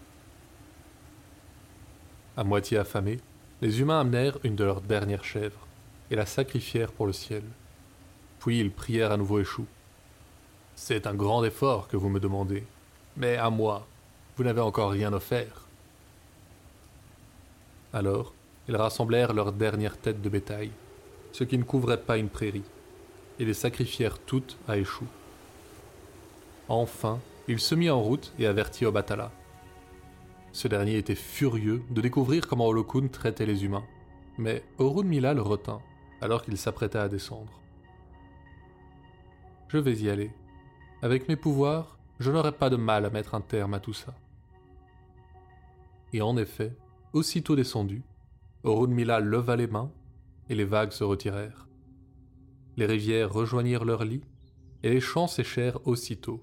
À 2.37 2.45
moitié 2.45 2.79
affamés, 2.79 3.21
les 3.63 3.81
humains 3.81 4.01
amenèrent 4.01 4.39
une 4.43 4.57
de 4.57 4.65
leurs 4.65 4.81
dernières 4.81 5.25
chèvres 5.25 5.67
et 6.11 6.17
la 6.17 6.27
sacrifièrent 6.27 6.93
pour 6.93 7.07
le 7.07 7.13
ciel. 7.13 7.45
Puis 8.41 8.61
ils 8.61 8.73
prièrent 8.73 9.13
à 9.13 9.17
nouveau 9.17 9.41
Échou. 9.41 9.67
C'est 10.75 11.07
un 11.07 11.15
grand 11.15 11.45
effort 11.45 11.87
que 11.87 11.97
vous 11.97 12.09
me 12.09 12.19
demandez, 12.19 12.65
mais 13.17 13.37
à 13.37 13.51
moi, 13.51 13.87
vous 14.37 14.45
n'avez 14.45 14.61
encore 14.61 14.91
rien 14.91 15.13
offert. 15.13 15.67
Alors, 17.93 18.35
ils 18.69 18.77
rassemblèrent 18.77 19.33
leurs 19.33 19.53
dernières 19.53 19.97
têtes 19.97 20.21
de 20.21 20.29
bétail, 20.29 20.71
ce 21.33 21.45
qui 21.45 21.57
ne 21.57 21.63
couvrait 21.63 22.01
pas 22.01 22.19
une 22.19 22.29
prairie, 22.29 22.65
et 23.39 23.45
les 23.45 23.55
sacrifièrent 23.55 24.19
toutes 24.19 24.57
à 24.67 24.77
Échou. 24.77 25.07
Enfin, 26.69 27.21
il 27.47 27.61
se 27.61 27.75
mit 27.75 27.91
en 27.91 28.03
route 28.03 28.33
et 28.39 28.47
avertit 28.47 28.87
Obatala. 28.87 29.31
Ce 30.55 30.69
dernier 30.69 30.99
était 30.99 31.17
furieux 31.17 31.83
de 31.91 32.01
découvrir 32.01 32.47
comment 32.47 32.69
Holokun 32.69 33.09
traitait 33.09 33.45
les 33.45 33.65
humains, 33.65 33.85
mais 34.39 34.63
Orunmila 34.79 35.35
le 35.35 35.43
retint 35.43 35.81
alors 36.21 36.45
qu'il 36.45 36.57
s'apprêtait 36.57 36.99
à 36.99 37.09
descendre. 37.09 37.61
Je 39.67 39.79
vais 39.79 39.97
y 39.97 40.09
aller. 40.09 40.31
Avec 41.03 41.29
mes 41.29 41.35
pouvoirs, 41.35 41.99
je 42.21 42.31
n'aurai 42.31 42.53
pas 42.53 42.71
de 42.71 42.77
mal 42.77 43.05
à 43.05 43.11
mettre 43.11 43.35
un 43.35 43.41
terme 43.41 43.75
à 43.75 43.81
tout 43.81 43.93
ça. 43.93 44.15
Et 46.13 46.23
en 46.23 46.37
effet, 46.37 46.77
aussitôt 47.13 47.57
descendu, 47.57 48.05
Orunmila 48.63 49.19
leva 49.19 49.57
les 49.57 49.67
mains 49.67 49.91
et 50.49 50.55
les 50.55 50.65
vagues 50.65 50.93
se 50.93 51.03
retirèrent. 51.03 51.67
Les 52.77 52.87
rivières 52.87 53.33
rejoignirent 53.33 53.85
leur 53.85 54.05
lit 54.05 54.23
et 54.85 54.91
les 54.91 55.01
champs 55.01 55.27
séchèrent 55.27 55.85
aussitôt. 55.85 56.41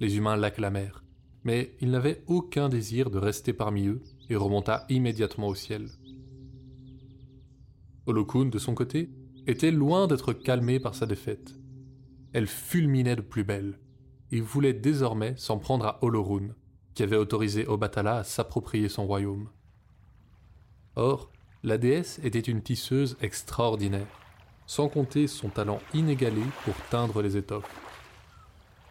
Les 0.00 0.16
humains 0.16 0.36
l'acclamèrent 0.36 0.99
mais 1.44 1.76
il 1.80 1.90
n'avait 1.90 2.22
aucun 2.26 2.68
désir 2.68 3.10
de 3.10 3.18
rester 3.18 3.52
parmi 3.52 3.86
eux 3.86 4.02
et 4.28 4.36
remonta 4.36 4.84
immédiatement 4.88 5.48
au 5.48 5.54
ciel. 5.54 5.88
Holokun, 8.06 8.46
de 8.46 8.58
son 8.58 8.74
côté, 8.74 9.10
était 9.46 9.70
loin 9.70 10.06
d'être 10.06 10.32
calmé 10.32 10.80
par 10.80 10.94
sa 10.94 11.06
défaite. 11.06 11.54
Elle 12.32 12.46
fulminait 12.46 13.16
de 13.16 13.22
plus 13.22 13.44
belle, 13.44 13.78
et 14.30 14.40
voulait 14.40 14.74
désormais 14.74 15.34
s'en 15.36 15.58
prendre 15.58 15.86
à 15.86 15.98
Olorun, 16.02 16.54
qui 16.94 17.02
avait 17.02 17.16
autorisé 17.16 17.66
Obatala 17.66 18.18
à 18.18 18.24
s'approprier 18.24 18.88
son 18.88 19.06
royaume. 19.06 19.48
Or, 20.96 21.30
la 21.62 21.78
déesse 21.78 22.20
était 22.22 22.38
une 22.38 22.62
tisseuse 22.62 23.16
extraordinaire, 23.20 24.06
sans 24.66 24.88
compter 24.88 25.26
son 25.26 25.48
talent 25.48 25.80
inégalé 25.94 26.42
pour 26.64 26.74
teindre 26.90 27.22
les 27.22 27.36
étoffes. 27.36 27.70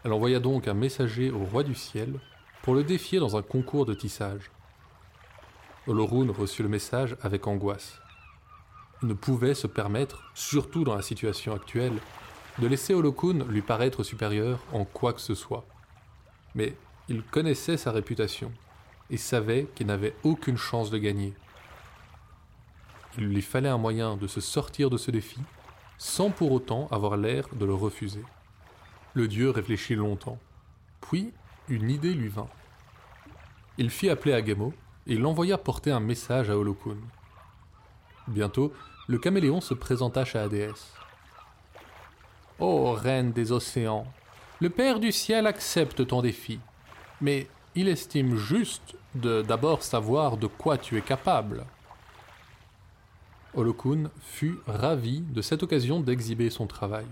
Elle 0.04 0.14
envoya 0.14 0.40
donc 0.40 0.68
un 0.68 0.74
messager 0.74 1.32
au 1.32 1.44
roi 1.46 1.64
du 1.64 1.76
ciel 1.76 2.20
pour 2.62 2.76
le 2.76 2.84
défier 2.84 3.20
dans 3.20 3.38
un 3.38 3.42
concours 3.42 3.86
de 3.86 3.94
tissage. 3.94 4.52
Olorun 5.88 6.32
reçut 6.32 6.64
le 6.64 6.70
message 6.70 7.16
avec 7.22 7.48
angoisse. 7.48 8.00
Il 9.02 9.08
ne 9.08 9.14
pouvait 9.14 9.54
se 9.54 9.68
permettre, 9.68 10.24
surtout 10.34 10.84
dans 10.84 10.96
la 10.96 11.02
situation 11.02 11.54
actuelle, 11.54 11.98
de 12.60 12.68
laisser 12.68 12.94
Holokun 12.94 13.46
lui 13.48 13.62
paraître 13.62 14.04
supérieur 14.04 14.60
en 14.74 14.84
quoi 14.84 15.14
que 15.14 15.22
ce 15.22 15.36
soit. 15.36 15.66
Mais 16.56 16.76
il 17.08 17.24
connaissait 17.24 17.78
sa 17.78 17.92
réputation 17.92 18.52
et 19.10 19.18
savait 19.18 19.68
qu'il 19.76 19.88
n'avait 19.88 20.16
aucune 20.24 20.58
chance 20.58 20.92
de 20.92 20.98
gagner. 20.98 21.34
Il 23.18 23.30
lui 23.30 23.42
fallait 23.42 23.70
un 23.70 23.78
moyen 23.78 24.18
de 24.18 24.28
se 24.28 24.42
sortir 24.42 24.90
de 24.90 24.98
ce 24.98 25.12
défi 25.12 25.40
sans 25.98 26.30
pour 26.30 26.52
autant 26.52 26.88
avoir 26.92 27.18
l'air 27.18 27.46
de 27.54 27.66
le 27.66 27.74
refuser. 27.74 28.24
Le 29.14 29.28
dieu 29.28 29.50
réfléchit 29.50 29.96
longtemps, 29.96 30.40
puis 31.02 31.34
une 31.70 31.90
idée 31.90 32.14
lui 32.14 32.30
vint. 32.30 32.50
Il 33.78 33.90
fit 33.90 34.10
appeler 34.10 34.34
Agamo 34.34 34.74
et 35.08 35.16
l'envoya 35.16 35.58
porter 35.58 35.92
un 35.92 36.00
message 36.00 36.50
à 36.50 36.58
Holokun. 36.58 36.98
Bientôt, 38.28 38.74
le 39.08 39.18
caméléon 39.18 39.62
se 39.62 39.74
présenta 39.74 40.26
chez 40.26 40.48
déesse. 40.50 40.94
Ô 42.60 42.92
reine 42.94 43.32
des 43.32 43.52
océans, 43.52 44.06
le 44.60 44.70
Père 44.70 45.00
du 45.00 45.12
ciel 45.12 45.48
accepte 45.48 46.06
ton 46.06 46.22
défi, 46.22 46.60
mais 47.22 47.48
il 47.76 47.88
estime 47.88 48.36
juste 48.36 48.96
de 49.16 49.42
d'abord 49.42 49.84
savoir 49.84 50.38
de 50.38 50.48
quoi 50.48 50.78
tu 50.78 50.98
es 50.98 51.02
capable. 51.02 51.66
Holokun 53.56 54.12
fut 54.22 54.60
ravie 54.68 55.22
de 55.22 55.42
cette 55.42 55.64
occasion 55.64 56.00
d'exhiber 56.00 56.50
son 56.50 56.68
travail. 56.68 57.08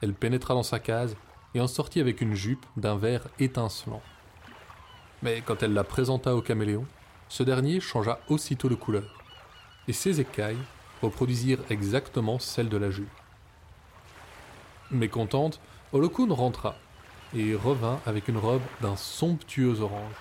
Elle 0.00 0.14
pénétra 0.14 0.54
dans 0.54 0.62
sa 0.62 0.80
case 0.80 1.14
et 1.54 1.60
en 1.60 1.66
sortit 1.66 2.00
avec 2.00 2.20
une 2.20 2.34
jupe 2.34 2.64
d'un 2.76 2.96
vert 2.96 3.26
étincelant. 3.38 4.02
Mais 5.22 5.42
quand 5.44 5.62
elle 5.62 5.74
la 5.74 5.84
présenta 5.84 6.34
au 6.34 6.42
caméléon, 6.42 6.86
ce 7.28 7.42
dernier 7.42 7.80
changea 7.80 8.20
aussitôt 8.28 8.68
de 8.68 8.74
couleur, 8.74 9.24
et 9.88 9.92
ses 9.92 10.20
écailles 10.20 10.58
reproduisirent 11.02 11.62
exactement 11.70 12.38
celles 12.38 12.68
de 12.68 12.76
la 12.76 12.90
jupe. 12.90 13.08
Mécontente, 14.90 15.60
Holokun 15.92 16.32
rentra 16.32 16.76
et 17.34 17.54
revint 17.54 18.00
avec 18.06 18.28
une 18.28 18.38
robe 18.38 18.62
d'un 18.80 18.96
somptueux 18.96 19.80
orange. 19.80 20.14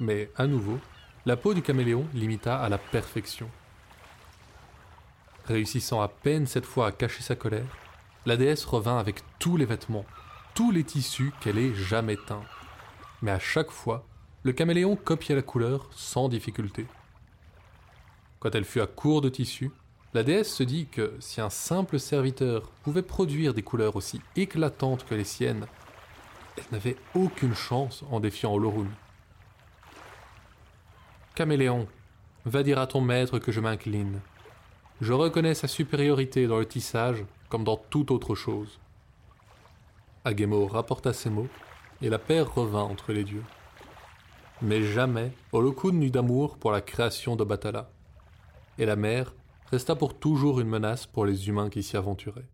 Mais 0.00 0.30
à 0.36 0.46
nouveau, 0.46 0.78
la 1.24 1.36
peau 1.36 1.54
du 1.54 1.62
caméléon 1.62 2.06
l'imita 2.14 2.58
à 2.58 2.68
la 2.68 2.78
perfection. 2.78 3.48
Réussissant 5.46 6.00
à 6.00 6.08
peine 6.08 6.46
cette 6.46 6.66
fois 6.66 6.88
à 6.88 6.92
cacher 6.92 7.22
sa 7.22 7.36
colère, 7.36 7.66
la 8.26 8.36
déesse 8.36 8.64
revint 8.64 8.98
avec 8.98 9.22
tous 9.38 9.56
les 9.56 9.64
vêtements 9.64 10.04
tous 10.56 10.70
les 10.70 10.84
tissus 10.84 11.32
qu'elle 11.40 11.58
ait 11.58 11.74
jamais 11.74 12.16
teints. 12.16 12.42
Mais 13.20 13.30
à 13.30 13.38
chaque 13.38 13.70
fois, 13.70 14.06
le 14.42 14.52
caméléon 14.52 14.96
copiait 14.96 15.34
la 15.34 15.42
couleur 15.42 15.90
sans 15.94 16.30
difficulté. 16.30 16.86
Quand 18.40 18.54
elle 18.54 18.64
fut 18.64 18.80
à 18.80 18.86
court 18.86 19.20
de 19.20 19.28
tissu, 19.28 19.70
la 20.14 20.22
déesse 20.22 20.52
se 20.52 20.62
dit 20.62 20.86
que 20.86 21.14
si 21.20 21.42
un 21.42 21.50
simple 21.50 21.98
serviteur 21.98 22.70
pouvait 22.82 23.02
produire 23.02 23.52
des 23.52 23.62
couleurs 23.62 23.96
aussi 23.96 24.22
éclatantes 24.34 25.04
que 25.04 25.14
les 25.14 25.24
siennes, 25.24 25.66
elle 26.56 26.64
n'avait 26.72 26.96
aucune 27.14 27.54
chance 27.54 28.02
en 28.10 28.18
défiant 28.18 28.54
Olorun. 28.54 28.88
Caméléon, 31.34 31.86
va 32.46 32.62
dire 32.62 32.78
à 32.78 32.86
ton 32.86 33.02
maître 33.02 33.38
que 33.38 33.52
je 33.52 33.60
m'incline. 33.60 34.20
Je 35.02 35.12
reconnais 35.12 35.52
sa 35.52 35.68
supériorité 35.68 36.46
dans 36.46 36.58
le 36.58 36.66
tissage 36.66 37.26
comme 37.50 37.64
dans 37.64 37.76
toute 37.76 38.10
autre 38.10 38.34
chose. 38.34 38.78
Agemo 40.26 40.66
rapporta 40.66 41.12
ces 41.12 41.30
mots, 41.30 41.46
et 42.02 42.08
la 42.08 42.18
paix 42.18 42.40
revint 42.40 42.82
entre 42.82 43.12
les 43.12 43.22
dieux. 43.22 43.44
Mais 44.60 44.82
jamais 44.82 45.30
Holokun 45.52 45.92
n'eut 45.92 46.10
d'amour 46.10 46.58
pour 46.58 46.72
la 46.72 46.80
création 46.80 47.36
de 47.36 47.44
Batala, 47.44 47.92
et 48.76 48.86
la 48.86 48.96
mer 48.96 49.32
resta 49.70 49.94
pour 49.94 50.18
toujours 50.18 50.58
une 50.58 50.66
menace 50.66 51.06
pour 51.06 51.26
les 51.26 51.46
humains 51.46 51.70
qui 51.70 51.84
s'y 51.84 51.96
aventuraient. 51.96 52.48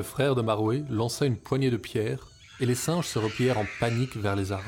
Le 0.00 0.04
frère 0.04 0.34
de 0.34 0.40
Maroué 0.40 0.82
lança 0.88 1.26
une 1.26 1.36
poignée 1.36 1.70
de 1.70 1.76
pierres 1.76 2.26
et 2.58 2.64
les 2.64 2.74
singes 2.74 3.06
se 3.06 3.18
replièrent 3.18 3.58
en 3.58 3.66
panique 3.80 4.16
vers 4.16 4.34
les 4.34 4.50
arbres. 4.50 4.64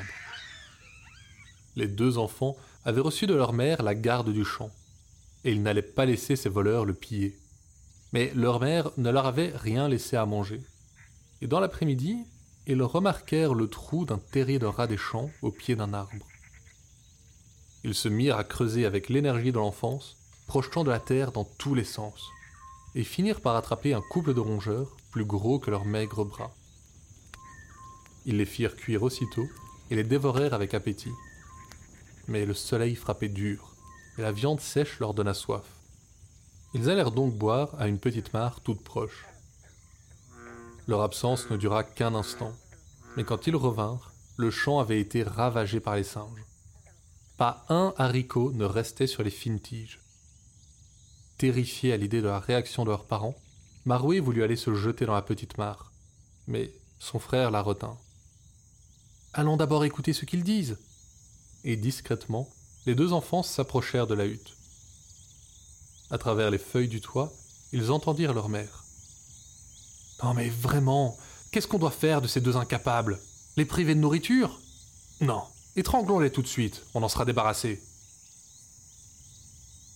Les 1.75 1.89
deux 1.89 2.19
enfants 2.19 2.55
avaient 2.85 3.01
reçu 3.01 3.27
de 3.27 3.33
leur 3.33 3.55
mère 3.55 3.83
la 3.83 3.95
garde 3.95 4.31
du 4.31 4.45
champ, 4.45 4.71
et 5.45 5.53
ils 5.53 5.63
n'allaient 5.63 5.81
pas 5.81 6.05
laisser 6.05 6.37
ces 6.37 6.51
voleurs 6.51 6.85
le 6.85 6.93
piller. 6.93 7.35
Mais 8.13 8.31
leur 8.35 8.61
mère 8.61 8.91
ne 8.99 9.09
leur 9.09 9.25
avait 9.25 9.55
rien 9.55 9.89
laissé 9.89 10.17
à 10.17 10.27
manger. 10.27 10.61
Et 11.41 11.47
dans 11.47 11.61
l'après-midi, 11.61 12.19
ils 12.67 12.83
remarquèrent 12.83 13.55
le 13.55 13.69
trou 13.69 14.05
d'un 14.05 14.19
terrier 14.19 14.59
de 14.59 14.67
rat 14.67 14.87
des 14.87 14.99
champs 14.99 15.31
au 15.41 15.51
pied 15.51 15.77
d'un 15.77 15.95
arbre. 15.95 16.27
Ils 17.85 17.95
se 17.95 18.11
mirent 18.11 18.37
à 18.37 18.45
creuser 18.45 18.85
avec 18.85 19.09
l'énergie 19.09 19.51
de 19.51 19.57
l'enfance, 19.57 20.15
projetant 20.47 20.85
de 20.85 20.91
la 20.91 21.01
terre 21.01 21.33
dans 21.33 21.45
tous 21.45 21.75
les 21.75 21.85
sens, 21.85 22.21
et 22.95 23.05
finirent 23.05 23.41
par 23.41 23.57
attraper 23.57 23.95
un 23.95 24.03
couple 24.03 24.35
de 24.35 24.41
rongeurs 24.41 24.97
plus 25.11 25.25
gros 25.25 25.59
que 25.59 25.71
leurs 25.71 25.85
maigres 25.85 26.25
bras. 26.25 26.55
Ils 28.25 28.37
les 28.37 28.45
firent 28.47 28.77
cuire 28.77 29.03
aussitôt 29.03 29.49
et 29.91 29.97
les 29.97 30.05
dévorèrent 30.05 30.55
avec 30.55 30.75
appétit. 30.75 31.13
Mais 32.29 32.47
le 32.47 32.55
soleil 32.55 32.95
frappait 32.95 33.29
dur, 33.29 33.75
et 34.19 34.23
la 34.23 34.33
viande 34.33 34.61
sèche 34.61 35.01
leur 35.01 35.15
donna 35.15 35.35
soif. 35.35 35.65
Ils 36.75 36.89
allèrent 36.89 37.11
donc 37.11 37.35
boire 37.35 37.75
à 37.79 37.89
une 37.89 37.99
petite 37.99 38.33
mare 38.33 38.61
toute 38.61 38.83
proche. 38.83 39.27
Leur 40.87 41.03
absence 41.03 41.51
ne 41.51 41.57
dura 41.57 41.85
qu'un 41.85 42.15
instant, 42.15 42.53
mais 43.17 43.25
quand 43.25 43.47
ils 43.47 43.57
revinrent, 43.57 44.13
le 44.37 44.51
champ 44.51 44.79
avait 44.79 45.01
été 45.01 45.23
ravagé 45.23 45.81
par 45.81 45.97
les 45.97 46.05
singes. 46.05 46.45
Pas 47.37 47.65
un 47.69 47.93
haricot 47.99 48.53
ne 48.53 48.65
restait 48.65 49.07
sur 49.07 49.23
les 49.23 49.31
fines 49.31 49.61
tiges. 49.61 50.02
Terrifiés 51.43 51.93
à 51.93 51.97
l'idée 51.97 52.23
de 52.23 52.29
la 52.29 52.39
réaction 52.39 52.85
de 52.85 52.91
leurs 52.91 53.05
parents, 53.05 53.35
Maroué 53.85 54.21
voulut 54.21 54.45
aller 54.45 54.55
se 54.55 54.77
jeter 54.77 55.07
dans 55.07 55.15
la 55.15 55.23
petite 55.23 55.59
mare, 55.59 55.91
mais 56.47 56.71
son 57.01 57.19
frère 57.19 57.51
la 57.51 57.63
retint. 57.63 57.99
Allons 59.35 59.57
d'abord 59.57 59.85
écouter 59.85 60.13
ce 60.13 60.25
qu'ils 60.25 60.45
disent. 60.45 60.79
Et 61.65 61.75
discrètement, 61.75 62.49
les 62.87 62.95
deux 62.95 63.13
enfants 63.13 63.43
s'approchèrent 63.43 64.07
de 64.07 64.15
la 64.15 64.27
hutte. 64.27 64.55
À 66.13 66.19
travers 66.19 66.49
les 66.49 66.59
feuilles 66.59 66.87
du 66.87 67.01
toit, 67.01 67.33
ils 67.73 67.91
entendirent 67.91 68.35
leur 68.35 68.49
mère. 68.49 68.85
Non 70.23 70.35
mais 70.35 70.49
vraiment, 70.49 71.19
qu'est-ce 71.51 71.67
qu'on 71.67 71.81
doit 71.81 71.91
faire 71.91 72.23
de 72.23 72.29
ces 72.29 72.41
deux 72.41 72.57
incapables? 72.57 73.19
Les 73.57 73.65
priver 73.65 73.97
de 73.97 74.01
nourriture? 74.01 74.61
Non, 75.21 75.43
étranglons-les 75.75 76.31
tout 76.31 76.43
de 76.43 76.47
suite, 76.47 76.85
on 76.95 77.03
en 77.03 77.09
sera 77.09 77.25
débarrassé. 77.25 77.83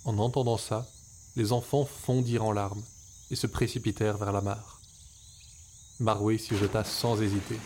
En 0.04 0.18
entendant 0.18 0.58
ça, 0.58 0.88
les 1.36 1.52
enfants 1.52 1.84
fondirent 1.84 2.44
en 2.44 2.52
larmes 2.52 2.82
et 3.30 3.36
se 3.36 3.46
précipitèrent 3.46 4.16
vers 4.16 4.32
la 4.32 4.40
mare. 4.40 4.80
Maroué 6.00 6.38
s'y 6.38 6.56
jeta 6.56 6.84
sans 6.84 7.20
hésiter, 7.22 7.58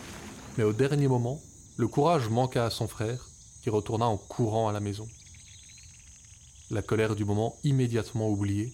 mais 0.57 0.63
au 0.63 0.73
dernier 0.73 1.07
moment, 1.07 1.41
le 1.77 1.87
courage 1.87 2.29
manqua 2.29 2.65
à 2.65 2.69
son 2.69 2.87
frère, 2.87 3.27
qui 3.61 3.69
retourna 3.69 4.05
en 4.05 4.17
courant 4.17 4.67
à 4.67 4.71
la 4.71 4.79
maison. 4.79 5.07
La 6.69 6.81
colère 6.81 7.15
du 7.15 7.25
moment 7.25 7.57
immédiatement 7.63 8.29
oubliée, 8.29 8.73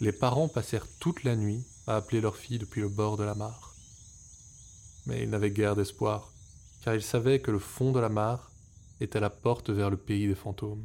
les 0.00 0.12
parents 0.12 0.48
passèrent 0.48 0.86
toute 1.00 1.24
la 1.24 1.36
nuit 1.36 1.64
à 1.86 1.96
appeler 1.96 2.20
leur 2.20 2.36
fille 2.36 2.58
depuis 2.58 2.80
le 2.80 2.88
bord 2.88 3.16
de 3.16 3.24
la 3.24 3.34
mare. 3.34 3.74
Mais 5.06 5.22
ils 5.22 5.30
n'avaient 5.30 5.50
guère 5.50 5.76
d'espoir, 5.76 6.32
car 6.82 6.94
ils 6.94 7.02
savaient 7.02 7.40
que 7.40 7.50
le 7.50 7.58
fond 7.58 7.92
de 7.92 8.00
la 8.00 8.08
mare 8.08 8.50
était 9.00 9.20
la 9.20 9.30
porte 9.30 9.70
vers 9.70 9.90
le 9.90 9.96
pays 9.96 10.26
des 10.26 10.34
fantômes. 10.34 10.84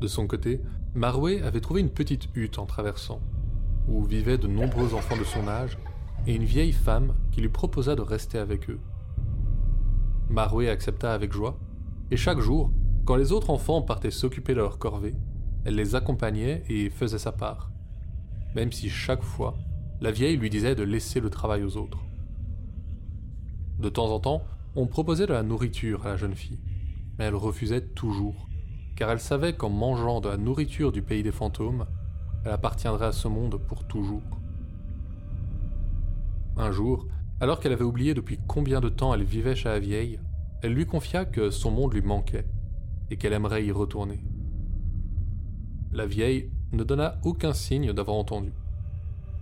De 0.00 0.06
son 0.06 0.26
côté, 0.26 0.60
Maroué 0.94 1.42
avait 1.42 1.60
trouvé 1.60 1.80
une 1.80 1.90
petite 1.90 2.28
hutte 2.34 2.58
en 2.58 2.66
traversant, 2.66 3.20
où 3.88 4.04
vivaient 4.04 4.38
de 4.38 4.46
nombreux 4.46 4.94
enfants 4.94 5.16
de 5.16 5.24
son 5.24 5.48
âge 5.48 5.78
et 6.26 6.34
une 6.34 6.44
vieille 6.44 6.72
femme 6.72 7.14
qui 7.32 7.40
lui 7.40 7.48
proposa 7.48 7.96
de 7.96 8.02
rester 8.02 8.38
avec 8.38 8.70
eux. 8.70 8.80
Maroué 10.28 10.68
accepta 10.68 11.14
avec 11.14 11.32
joie, 11.32 11.58
et 12.10 12.16
chaque 12.16 12.40
jour, 12.40 12.70
quand 13.04 13.16
les 13.16 13.32
autres 13.32 13.50
enfants 13.50 13.82
partaient 13.82 14.10
s'occuper 14.10 14.52
de 14.52 14.58
leur 14.58 14.78
corvée, 14.78 15.14
elle 15.64 15.74
les 15.74 15.94
accompagnait 15.94 16.62
et 16.68 16.90
faisait 16.90 17.18
sa 17.18 17.32
part, 17.32 17.70
même 18.54 18.72
si 18.72 18.88
chaque 18.88 19.22
fois, 19.22 19.56
la 20.00 20.10
vieille 20.10 20.36
lui 20.36 20.50
disait 20.50 20.74
de 20.74 20.82
laisser 20.82 21.20
le 21.20 21.30
travail 21.30 21.64
aux 21.64 21.76
autres. 21.76 22.04
De 23.78 23.88
temps 23.88 24.12
en 24.12 24.20
temps, 24.20 24.42
on 24.76 24.86
proposait 24.86 25.26
de 25.26 25.32
la 25.32 25.42
nourriture 25.42 26.06
à 26.06 26.10
la 26.10 26.16
jeune 26.16 26.34
fille, 26.34 26.60
mais 27.18 27.24
elle 27.24 27.34
refusait 27.34 27.80
toujours, 27.80 28.47
car 28.98 29.12
elle 29.12 29.20
savait 29.20 29.52
qu'en 29.52 29.70
mangeant 29.70 30.20
de 30.20 30.28
la 30.28 30.36
nourriture 30.36 30.90
du 30.90 31.02
pays 31.02 31.22
des 31.22 31.30
fantômes, 31.30 31.86
elle 32.44 32.50
appartiendrait 32.50 33.06
à 33.06 33.12
ce 33.12 33.28
monde 33.28 33.56
pour 33.56 33.84
toujours. 33.84 34.24
Un 36.56 36.72
jour, 36.72 37.06
alors 37.40 37.60
qu'elle 37.60 37.72
avait 37.72 37.84
oublié 37.84 38.12
depuis 38.12 38.40
combien 38.48 38.80
de 38.80 38.88
temps 38.88 39.14
elle 39.14 39.22
vivait 39.22 39.54
chez 39.54 39.68
la 39.68 39.78
vieille, 39.78 40.18
elle 40.62 40.72
lui 40.72 40.84
confia 40.84 41.24
que 41.24 41.50
son 41.50 41.70
monde 41.70 41.94
lui 41.94 42.02
manquait 42.02 42.44
et 43.08 43.16
qu'elle 43.16 43.34
aimerait 43.34 43.64
y 43.64 43.70
retourner. 43.70 44.20
La 45.92 46.04
vieille 46.04 46.50
ne 46.72 46.82
donna 46.82 47.20
aucun 47.22 47.52
signe 47.52 47.92
d'avoir 47.92 48.16
entendu, 48.16 48.52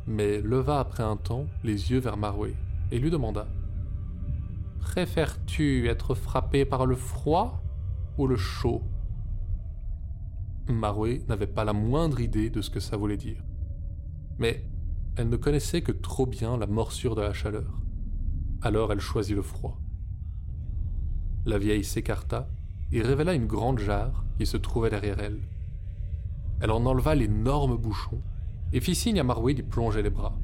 mais 0.06 0.42
leva 0.42 0.80
après 0.80 1.02
un 1.02 1.16
temps 1.16 1.46
les 1.64 1.92
yeux 1.92 2.00
vers 2.00 2.18
Maroué 2.18 2.54
et 2.92 2.98
lui 2.98 3.08
demanda 3.08 3.46
Préfères-tu 4.80 5.88
être 5.88 6.14
frappé 6.14 6.66
par 6.66 6.84
le 6.84 6.94
froid 6.94 7.62
ou 8.18 8.26
le 8.26 8.36
chaud? 8.36 8.82
Maroué 10.68 11.22
n'avait 11.28 11.46
pas 11.46 11.64
la 11.64 11.72
moindre 11.72 12.20
idée 12.20 12.50
de 12.50 12.60
ce 12.60 12.70
que 12.70 12.80
ça 12.80 12.96
voulait 12.96 13.16
dire. 13.16 13.42
Mais 14.38 14.64
elle 15.16 15.28
ne 15.28 15.36
connaissait 15.36 15.82
que 15.82 15.92
trop 15.92 16.26
bien 16.26 16.56
la 16.56 16.66
morsure 16.66 17.14
de 17.14 17.22
la 17.22 17.32
chaleur. 17.32 17.80
Alors 18.62 18.92
elle 18.92 19.00
choisit 19.00 19.34
le 19.34 19.42
froid. 19.42 19.80
La 21.44 21.58
vieille 21.58 21.84
s'écarta 21.84 22.48
et 22.92 23.02
révéla 23.02 23.34
une 23.34 23.46
grande 23.46 23.78
jarre 23.78 24.24
qui 24.38 24.46
se 24.46 24.56
trouvait 24.56 24.90
derrière 24.90 25.20
elle. 25.20 25.40
Elle 26.60 26.70
en 26.70 26.84
enleva 26.84 27.14
l'énorme 27.14 27.76
bouchon 27.76 28.20
et 28.72 28.80
fit 28.80 28.94
signe 28.94 29.20
à 29.20 29.24
Maroué 29.24 29.54
d'y 29.54 29.62
plonger 29.62 30.02
les 30.02 30.10
bras. 30.10 30.36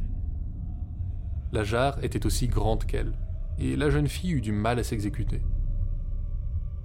La 1.53 1.65
jarre 1.65 2.03
était 2.03 2.25
aussi 2.25 2.49
grande 2.49 2.85
qu'elle, 2.85 3.13
et 3.59 3.77
la 3.77 3.91
jeune 3.91 4.07
fille 4.07 4.33
eut 4.33 4.41
du 4.41 4.53
mal 4.53 4.79
à 4.79 4.85
s'exécuter. 4.85 5.43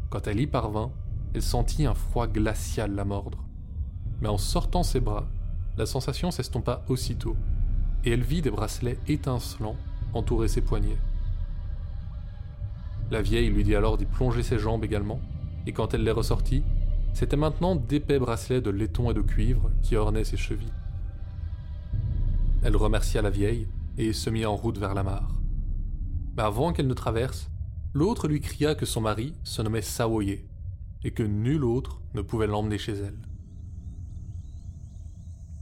Quand 0.10 0.28
elle 0.28 0.40
y 0.40 0.48
parvint, 0.48 0.92
elle 1.34 1.42
sentit 1.42 1.86
un 1.86 1.94
froid 1.94 2.28
glacial 2.28 2.96
la 2.96 3.06
mordre. 3.06 3.44
Mais 4.22 4.28
en 4.28 4.38
sortant 4.38 4.84
ses 4.84 5.00
bras, 5.00 5.28
la 5.78 5.86
sensation 5.86 6.32
s'estompa 6.32 6.84
aussitôt, 6.90 7.36
et 8.04 8.12
elle 8.12 8.24
vit 8.24 8.42
des 8.42 8.50
bracelets 8.50 9.00
étincelants 9.08 9.76
entourer 10.14 10.48
ses 10.48 10.62
poignets. 10.62 10.98
La 13.12 13.22
vieille 13.22 13.50
lui 13.50 13.64
dit 13.64 13.76
alors 13.76 13.98
d'y 13.98 14.06
plonger 14.06 14.44
ses 14.44 14.60
jambes 14.60 14.84
également, 14.84 15.22
et 15.66 15.74
quand 15.74 15.94
elle 15.94 16.04
les 16.04 16.12
ressortit, 16.12 16.64
c'étaient 17.14 17.38
maintenant 17.38 17.76
d'épais 17.76 18.20
bracelets 18.20 18.62
de 18.62 18.70
laiton 18.70 19.12
et 19.12 19.14
de 19.14 19.22
cuivre 19.22 19.72
qui 19.82 19.96
ornaient 19.96 20.24
ses 20.24 20.38
chevilles. 20.38 20.74
Elle 22.64 22.76
remercia 22.76 23.22
la 23.22 23.30
vieille 23.30 23.68
et 23.98 24.14
se 24.14 24.30
mit 24.30 24.46
en 24.46 24.56
route 24.56 24.78
vers 24.78 24.94
la 24.94 25.04
mare. 25.04 25.36
Mais 26.36 26.44
avant 26.44 26.74
qu'elle 26.74 26.88
ne 26.88 26.94
traverse, 26.94 27.50
l'autre 27.94 28.28
lui 28.28 28.42
cria 28.42 28.76
que 28.76 28.86
son 28.86 29.02
mari 29.02 29.34
se 29.44 29.62
nommait 29.62 29.82
Sawoye 29.82 30.40
et 31.04 31.12
que 31.12 31.24
nul 31.24 31.64
autre 31.64 32.02
ne 32.14 32.22
pouvait 32.22 32.48
l'emmener 32.48 32.78
chez 32.78 32.94
elle. 32.94 33.18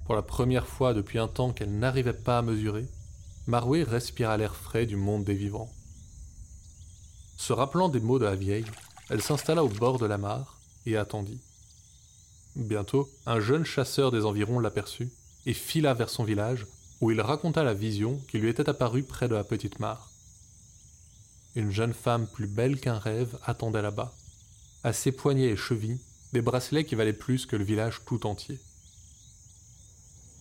Pour 0.05 0.15
la 0.15 0.21
première 0.21 0.67
fois 0.67 0.93
depuis 0.93 1.17
un 1.17 1.27
temps 1.27 1.51
qu'elle 1.51 1.77
n'arrivait 1.77 2.13
pas 2.13 2.37
à 2.37 2.41
mesurer, 2.41 2.87
Maroué 3.47 3.83
respira 3.83 4.37
l'air 4.37 4.55
frais 4.55 4.85
du 4.85 4.95
monde 4.95 5.23
des 5.23 5.33
vivants. 5.33 5.71
Se 7.37 7.53
rappelant 7.53 7.89
des 7.89 7.99
mots 7.99 8.19
de 8.19 8.25
la 8.25 8.35
vieille, 8.35 8.65
elle 9.09 9.21
s'installa 9.21 9.63
au 9.63 9.69
bord 9.69 9.99
de 9.99 10.05
la 10.05 10.17
mare 10.17 10.57
et 10.85 10.97
attendit. 10.97 11.39
Bientôt, 12.55 13.09
un 13.25 13.39
jeune 13.39 13.65
chasseur 13.65 14.11
des 14.11 14.25
environs 14.25 14.59
l'aperçut 14.59 15.11
et 15.45 15.53
fila 15.53 15.93
vers 15.93 16.09
son 16.09 16.23
village 16.23 16.65
où 17.01 17.11
il 17.11 17.19
raconta 17.21 17.63
la 17.63 17.73
vision 17.73 18.19
qui 18.29 18.37
lui 18.37 18.49
était 18.49 18.69
apparue 18.69 19.03
près 19.03 19.27
de 19.27 19.35
la 19.35 19.43
petite 19.43 19.79
mare. 19.79 20.09
Une 21.55 21.71
jeune 21.71 21.93
femme 21.93 22.27
plus 22.27 22.47
belle 22.47 22.79
qu'un 22.79 22.97
rêve 22.97 23.37
attendait 23.43 23.81
là-bas. 23.81 24.13
À 24.85 24.93
ses 24.93 25.11
poignets 25.11 25.47
et 25.47 25.55
chevilles, 25.55 25.99
des 26.31 26.43
bracelets 26.43 26.85
qui 26.85 26.93
valaient 26.93 27.11
plus 27.11 27.47
que 27.47 27.55
le 27.55 27.63
village 27.63 28.01
tout 28.05 28.27
entier. 28.27 28.59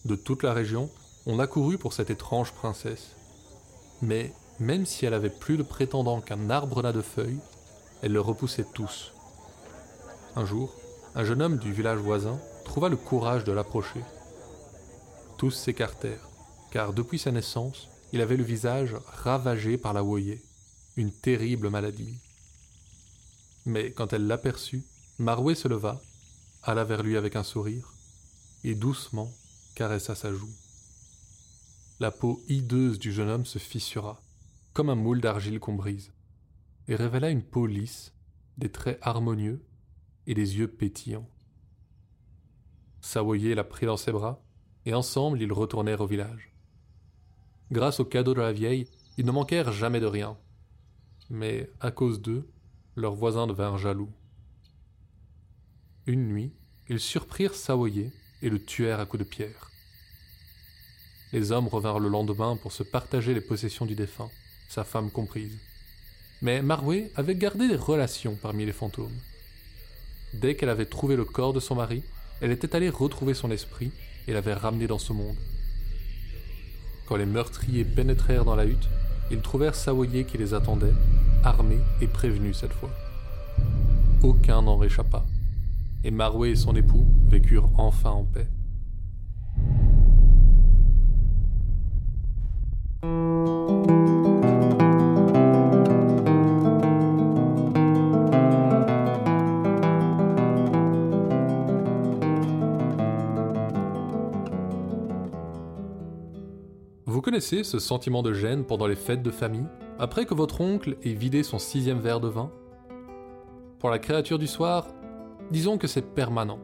De 0.05 0.17
toute 0.17 0.43
la 0.43 0.53
région, 0.53 0.91
on 1.25 1.39
accourut 1.39 1.79
pour 1.79 1.95
cette 1.95 2.11
étrange 2.11 2.53
princesse. 2.53 3.17
Mais 4.03 4.35
même 4.61 4.85
si 4.85 5.07
elle 5.07 5.15
avait 5.15 5.31
plus 5.31 5.57
de 5.57 5.63
prétendants 5.63 6.21
qu'un 6.21 6.51
arbre 6.51 6.83
n'a 6.83 6.93
de 6.93 7.01
feuilles, 7.01 7.41
elle 8.03 8.13
le 8.13 8.21
repoussait 8.21 8.67
tous. 8.75 9.15
Un 10.37 10.45
jour, 10.45 10.75
un 11.15 11.25
jeune 11.25 11.41
homme 11.41 11.57
du 11.57 11.73
village 11.73 12.01
voisin 12.01 12.39
trouva 12.67 12.91
le 12.91 12.97
courage 12.97 13.45
de 13.45 13.53
l'approcher. 13.53 14.05
Tous 15.39 15.53
s'écartèrent, 15.53 16.29
car 16.71 16.93
depuis 16.93 17.19
sa 17.19 17.33
naissance, 17.33 17.89
il 18.13 18.21
avait 18.21 18.37
le 18.37 18.45
visage 18.45 18.95
ravagé 19.07 19.79
par 19.79 19.95
la 19.95 20.03
woyée, 20.03 20.43
une 20.99 21.13
terrible 21.13 21.71
maladie. 21.71 22.19
Mais 23.67 23.93
quand 23.93 24.13
elle 24.13 24.27
l'aperçut, 24.27 24.85
Maroué 25.19 25.55
se 25.55 25.69
leva, 25.69 26.01
alla 26.63 26.85
vers 26.85 27.03
lui 27.03 27.17
avec 27.17 27.37
un 27.37 27.43
sourire, 27.43 27.93
et 28.65 28.75
doucement 28.75 29.33
caressa 29.75 30.15
sa 30.15 30.33
joue. 30.33 30.53
La 32.01 32.11
peau 32.11 32.43
hideuse 32.49 32.99
du 32.99 33.13
jeune 33.13 33.29
homme 33.29 33.47
se 33.47 33.59
fissura, 33.59 34.21
comme 34.73 34.91
un 34.91 34.95
moule 34.95 35.21
d'argile 35.21 35.61
qu'on 35.61 35.75
brise, 35.75 36.13
et 36.89 36.97
révéla 36.97 37.31
une 37.31 37.43
peau 37.43 37.67
lisse, 37.67 38.13
des 38.59 38.71
traits 38.71 38.99
harmonieux 39.03 39.65
et 40.27 40.35
des 40.35 40.57
yeux 40.59 40.69
pétillants. 40.69 41.29
Sawoye 43.01 43.55
la 43.55 43.65
prit 43.65 43.87
dans 43.87 43.97
ses 43.97 44.13
bras, 44.13 44.43
et 44.87 44.95
ensemble 44.95 45.41
ils 45.41 45.53
retournèrent 45.53 46.01
au 46.01 46.07
village. 46.07 46.53
Grâce 47.71 48.01
au 48.01 48.05
cadeau 48.05 48.35
de 48.35 48.41
la 48.41 48.53
vieille, 48.53 48.89
ils 49.17 49.27
ne 49.27 49.33
manquèrent 49.33 49.73
jamais 49.73 50.01
de 50.01 50.07
rien. 50.07 50.37
Mais 51.31 51.71
à 51.81 51.91
cause 51.91 52.21
d'eux, 52.21 52.49
leurs 52.97 53.15
voisins 53.15 53.47
devinrent 53.47 53.79
jaloux. 53.79 54.11
Une 56.07 56.29
nuit, 56.29 56.53
ils 56.89 57.01
surprirent 57.01 57.55
Sawoye 57.55 58.13
et 58.43 58.51
le 58.51 58.63
tuèrent 58.63 59.01
à 59.01 59.07
coups 59.07 59.25
de 59.25 59.29
pierre. 59.29 59.71
Les 61.33 61.51
hommes 61.51 61.67
revinrent 61.67 61.99
le 61.99 62.09
lendemain 62.09 62.57
pour 62.57 62.73
se 62.73 62.83
partager 62.83 63.35
les 63.35 63.41
possessions 63.41 63.87
du 63.87 63.95
défunt, 63.95 64.31
sa 64.69 64.85
femme 64.85 65.11
comprise. 65.11 65.59
Mais 66.43 66.63
Maroué 66.63 67.11
avait 67.17 67.35
gardé 67.35 67.67
des 67.69 67.77
relations 67.77 68.37
parmi 68.41 68.65
les 68.67 68.73
fantômes. 68.73 69.19
Dès 70.35 70.55
qu'elle 70.55 70.69
avait 70.69 70.87
trouvé 70.87 71.17
le 71.17 71.25
corps 71.25 71.53
de 71.53 71.61
son 71.61 71.75
mari, 71.75 72.03
elle 72.41 72.53
était 72.53 72.77
allée 72.77 72.91
retrouver 72.91 73.35
son 73.35 73.51
esprit 73.51 73.91
et 74.29 74.33
l'avait 74.33 74.55
ramené 74.55 74.87
dans 74.87 74.99
ce 74.99 75.13
monde. 75.13 75.37
Quand 77.07 77.17
les 77.17 77.27
meurtriers 77.27 77.85
pénétrèrent 77.85 78.45
dans 78.45 78.57
la 78.57 78.67
hutte, 78.67 78.89
ils 79.31 79.41
trouvèrent 79.41 79.75
Sawoye 79.75 80.25
qui 80.25 80.39
les 80.39 80.55
attendait, 80.55 80.95
armé 81.43 81.79
et 82.01 82.07
prévenu 82.07 82.55
cette 82.55 82.73
fois. 82.73 82.91
Aucun 84.23 84.63
n'en 84.63 84.77
réchappa, 84.77 85.25
et 86.05 86.11
Maroué 86.11 86.51
et 86.51 86.57
son 86.57 86.75
époux 86.77 87.07
vécurent 87.29 87.71
enfin 87.77 88.11
en 88.11 88.25
paix. 88.25 88.49
Connaissez 107.35 107.65
ce 107.65 107.81
sentiment 107.81 108.23
de 108.23 108.33
gêne 108.33 108.63
pendant 108.63 108.87
les 108.87 108.95
fêtes 108.95 109.25
de 109.25 109.33
famille, 109.33 109.67
après 109.99 110.25
que 110.25 110.35
votre 110.35 110.61
oncle 110.61 110.97
ait 111.03 111.15
vidé 111.15 111.43
son 111.43 111.59
sixième 111.59 111.99
verre 111.99 112.21
de 112.21 112.29
vin? 112.29 112.53
Pour 113.81 113.91
la 113.91 113.99
créature 113.99 114.39
du 114.39 114.47
soir, 114.47 114.87
disons 115.51 115.77
que 115.77 115.89
c'est 115.89 116.15
permanent. 116.15 116.61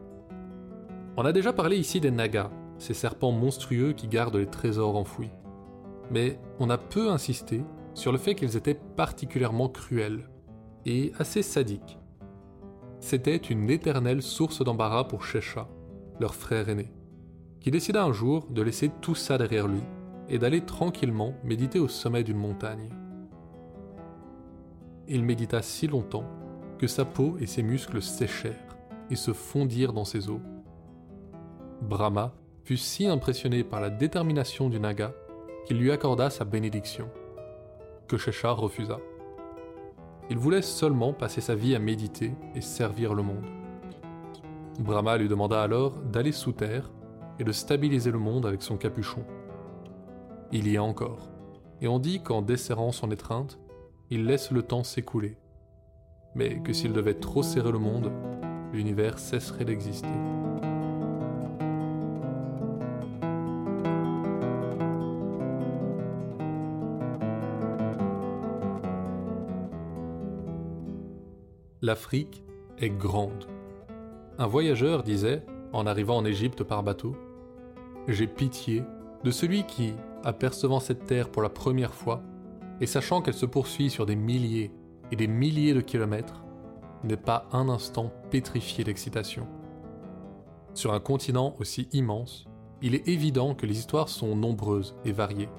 On 1.17 1.25
a 1.25 1.33
déjà 1.33 1.51
parlé 1.51 1.75
ici 1.75 1.99
des 1.99 2.09
nagas, 2.09 2.51
ces 2.77 2.93
serpents 2.93 3.33
monstrueux 3.33 3.91
qui 3.91 4.07
gardent 4.07 4.37
les 4.37 4.45
trésors 4.45 4.95
enfouis. 4.95 5.31
Mais 6.09 6.39
on 6.57 6.69
a 6.69 6.77
peu 6.77 7.09
insisté 7.09 7.65
sur 7.93 8.13
le 8.13 8.17
fait 8.17 8.33
qu'ils 8.33 8.55
étaient 8.55 8.79
particulièrement 8.95 9.67
cruels 9.67 10.29
et 10.85 11.11
assez 11.19 11.41
sadiques. 11.41 11.99
C'était 13.01 13.35
une 13.35 13.69
éternelle 13.69 14.21
source 14.21 14.63
d'embarras 14.63 15.03
pour 15.03 15.25
Shesha, 15.25 15.67
leur 16.21 16.33
frère 16.33 16.69
aîné, 16.69 16.93
qui 17.59 17.71
décida 17.71 18.05
un 18.05 18.13
jour 18.13 18.47
de 18.49 18.61
laisser 18.61 18.89
tout 19.01 19.15
ça 19.15 19.37
derrière 19.37 19.67
lui 19.67 19.81
et 20.29 20.37
d'aller 20.37 20.61
tranquillement 20.61 21.33
méditer 21.43 21.79
au 21.79 21.87
sommet 21.87 22.23
d'une 22.23 22.37
montagne. 22.37 22.89
Il 25.07 25.23
médita 25.23 25.61
si 25.61 25.87
longtemps 25.87 26.25
que 26.77 26.87
sa 26.87 27.05
peau 27.05 27.35
et 27.39 27.45
ses 27.45 27.63
muscles 27.63 28.01
séchèrent 28.01 28.77
et 29.09 29.15
se 29.15 29.33
fondirent 29.33 29.93
dans 29.93 30.05
ses 30.05 30.29
os. 30.29 30.39
Brahma 31.81 32.33
fut 32.63 32.77
si 32.77 33.07
impressionné 33.07 33.63
par 33.63 33.81
la 33.81 33.89
détermination 33.89 34.69
du 34.69 34.79
Naga 34.79 35.13
qu'il 35.65 35.77
lui 35.77 35.91
accorda 35.91 36.29
sa 36.29 36.45
bénédiction, 36.45 37.09
que 38.07 38.17
Shesha 38.17 38.51
refusa. 38.51 38.99
Il 40.29 40.37
voulait 40.37 40.61
seulement 40.61 41.13
passer 41.13 41.41
sa 41.41 41.55
vie 41.55 41.75
à 41.75 41.79
méditer 41.79 42.31
et 42.55 42.61
servir 42.61 43.13
le 43.13 43.23
monde. 43.23 43.45
Brahma 44.79 45.17
lui 45.17 45.27
demanda 45.27 45.61
alors 45.61 45.91
d'aller 45.99 46.31
sous 46.31 46.53
terre 46.53 46.89
et 47.37 47.43
de 47.43 47.51
stabiliser 47.51 48.11
le 48.11 48.19
monde 48.19 48.45
avec 48.45 48.61
son 48.61 48.77
capuchon 48.77 49.25
il 50.51 50.69
y 50.69 50.77
a 50.77 50.83
encore. 50.83 51.29
Et 51.81 51.87
on 51.87 51.99
dit 51.99 52.21
qu'en 52.21 52.41
desserrant 52.41 52.91
son 52.91 53.11
étreinte, 53.11 53.57
il 54.09 54.25
laisse 54.25 54.51
le 54.51 54.61
temps 54.61 54.83
s'écouler. 54.83 55.37
Mais 56.35 56.61
que 56.61 56.73
s'il 56.73 56.93
devait 56.93 57.15
trop 57.15 57.43
serrer 57.43 57.71
le 57.71 57.79
monde, 57.79 58.11
l'univers 58.73 59.19
cesserait 59.19 59.65
d'exister. 59.65 60.07
L'Afrique 71.81 72.43
est 72.77 72.91
grande. 72.91 73.47
Un 74.37 74.45
voyageur 74.45 75.03
disait, 75.03 75.43
en 75.73 75.87
arrivant 75.87 76.17
en 76.17 76.25
Égypte 76.25 76.63
par 76.63 76.83
bateau, 76.83 77.15
J'ai 78.07 78.27
pitié 78.27 78.83
de 79.23 79.31
celui 79.31 79.63
qui, 79.63 79.93
apercevant 80.23 80.79
cette 80.79 81.05
terre 81.05 81.29
pour 81.29 81.41
la 81.41 81.49
première 81.49 81.93
fois, 81.93 82.21
et 82.79 82.85
sachant 82.85 83.21
qu'elle 83.21 83.33
se 83.33 83.45
poursuit 83.45 83.89
sur 83.89 84.05
des 84.05 84.15
milliers 84.15 84.71
et 85.11 85.15
des 85.15 85.27
milliers 85.27 85.73
de 85.73 85.81
kilomètres, 85.81 86.43
n'est 87.03 87.17
pas 87.17 87.47
un 87.51 87.69
instant 87.69 88.11
pétrifié 88.29 88.83
d'excitation. 88.83 89.47
Sur 90.73 90.93
un 90.93 90.99
continent 90.99 91.55
aussi 91.59 91.89
immense, 91.91 92.45
il 92.81 92.95
est 92.95 93.07
évident 93.07 93.53
que 93.53 93.65
les 93.65 93.77
histoires 93.77 94.09
sont 94.09 94.35
nombreuses 94.35 94.95
et 95.05 95.11
variées. 95.11 95.49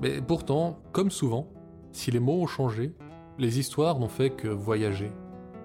Mais 0.00 0.20
pourtant, 0.20 0.78
comme 0.92 1.10
souvent, 1.10 1.48
si 1.92 2.10
les 2.10 2.20
mots 2.20 2.42
ont 2.42 2.46
changé, 2.46 2.94
les 3.38 3.58
histoires 3.58 3.98
n'ont 3.98 4.08
fait 4.08 4.30
que 4.30 4.48
voyager, 4.48 5.12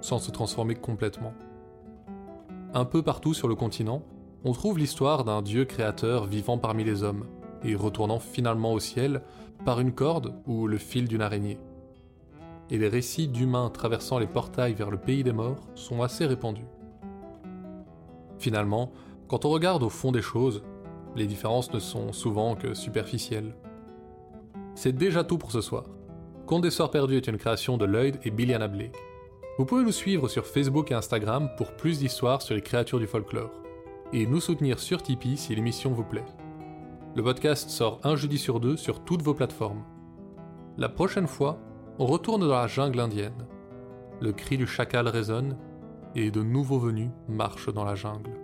sans 0.01 0.19
se 0.19 0.31
transformer 0.31 0.75
complètement. 0.75 1.33
Un 2.73 2.85
peu 2.85 3.01
partout 3.01 3.33
sur 3.33 3.47
le 3.47 3.55
continent, 3.55 4.03
on 4.43 4.53
trouve 4.53 4.77
l'histoire 4.77 5.23
d'un 5.23 5.41
Dieu 5.41 5.65
créateur 5.65 6.25
vivant 6.25 6.57
parmi 6.57 6.83
les 6.83 7.03
hommes, 7.03 7.25
et 7.63 7.75
retournant 7.75 8.19
finalement 8.19 8.73
au 8.73 8.79
ciel 8.79 9.21
par 9.65 9.79
une 9.79 9.93
corde 9.93 10.33
ou 10.45 10.67
le 10.67 10.77
fil 10.77 11.07
d'une 11.07 11.21
araignée. 11.21 11.59
Et 12.69 12.77
les 12.77 12.87
récits 12.87 13.27
d'humains 13.27 13.69
traversant 13.69 14.19
les 14.19 14.27
portails 14.27 14.73
vers 14.73 14.91
le 14.91 14.97
pays 14.97 15.23
des 15.23 15.33
morts 15.33 15.67
sont 15.75 16.01
assez 16.01 16.25
répandus. 16.25 16.67
Finalement, 18.37 18.91
quand 19.27 19.45
on 19.45 19.49
regarde 19.49 19.83
au 19.83 19.89
fond 19.89 20.11
des 20.11 20.21
choses, 20.21 20.63
les 21.15 21.27
différences 21.27 21.73
ne 21.73 21.79
sont 21.79 22.13
souvent 22.13 22.55
que 22.55 22.73
superficielles. 22.73 23.55
C'est 24.75 24.95
déjà 24.95 25.23
tout 25.23 25.37
pour 25.37 25.51
ce 25.51 25.61
soir. 25.61 25.85
Conte 26.45 26.63
des 26.63 26.71
Soirs 26.71 26.91
Perdus 26.91 27.17
est 27.17 27.27
une 27.27 27.37
création 27.37 27.77
de 27.77 27.85
Lloyd 27.85 28.17
et 28.23 28.31
Billiana 28.31 28.67
Blake. 28.67 28.95
Vous 29.57 29.65
pouvez 29.65 29.83
nous 29.83 29.91
suivre 29.91 30.27
sur 30.29 30.45
Facebook 30.45 30.91
et 30.91 30.95
Instagram 30.95 31.49
pour 31.57 31.73
plus 31.73 31.99
d'histoires 31.99 32.41
sur 32.41 32.55
les 32.55 32.61
créatures 32.61 32.99
du 32.99 33.07
folklore. 33.07 33.51
Et 34.13 34.25
nous 34.25 34.39
soutenir 34.39 34.79
sur 34.79 35.03
Tipeee 35.03 35.37
si 35.37 35.53
l'émission 35.53 35.91
vous 35.91 36.05
plaît. 36.05 36.25
Le 37.19 37.23
podcast 37.25 37.69
sort 37.69 37.99
un 38.05 38.15
jeudi 38.15 38.37
sur 38.37 38.61
deux 38.61 38.77
sur 38.77 39.03
toutes 39.03 39.23
vos 39.23 39.33
plateformes. 39.33 39.83
La 40.77 40.87
prochaine 40.87 41.27
fois, 41.27 41.59
on 41.97 42.05
retourne 42.05 42.47
dans 42.47 42.55
la 42.55 42.67
jungle 42.67 43.01
indienne. 43.01 43.45
Le 44.21 44.31
cri 44.31 44.55
du 44.55 44.65
chacal 44.65 45.05
résonne 45.05 45.57
et 46.15 46.31
de 46.31 46.41
nouveaux 46.41 46.79
venus 46.79 47.09
marchent 47.27 47.73
dans 47.73 47.83
la 47.83 47.95
jungle. 47.95 48.38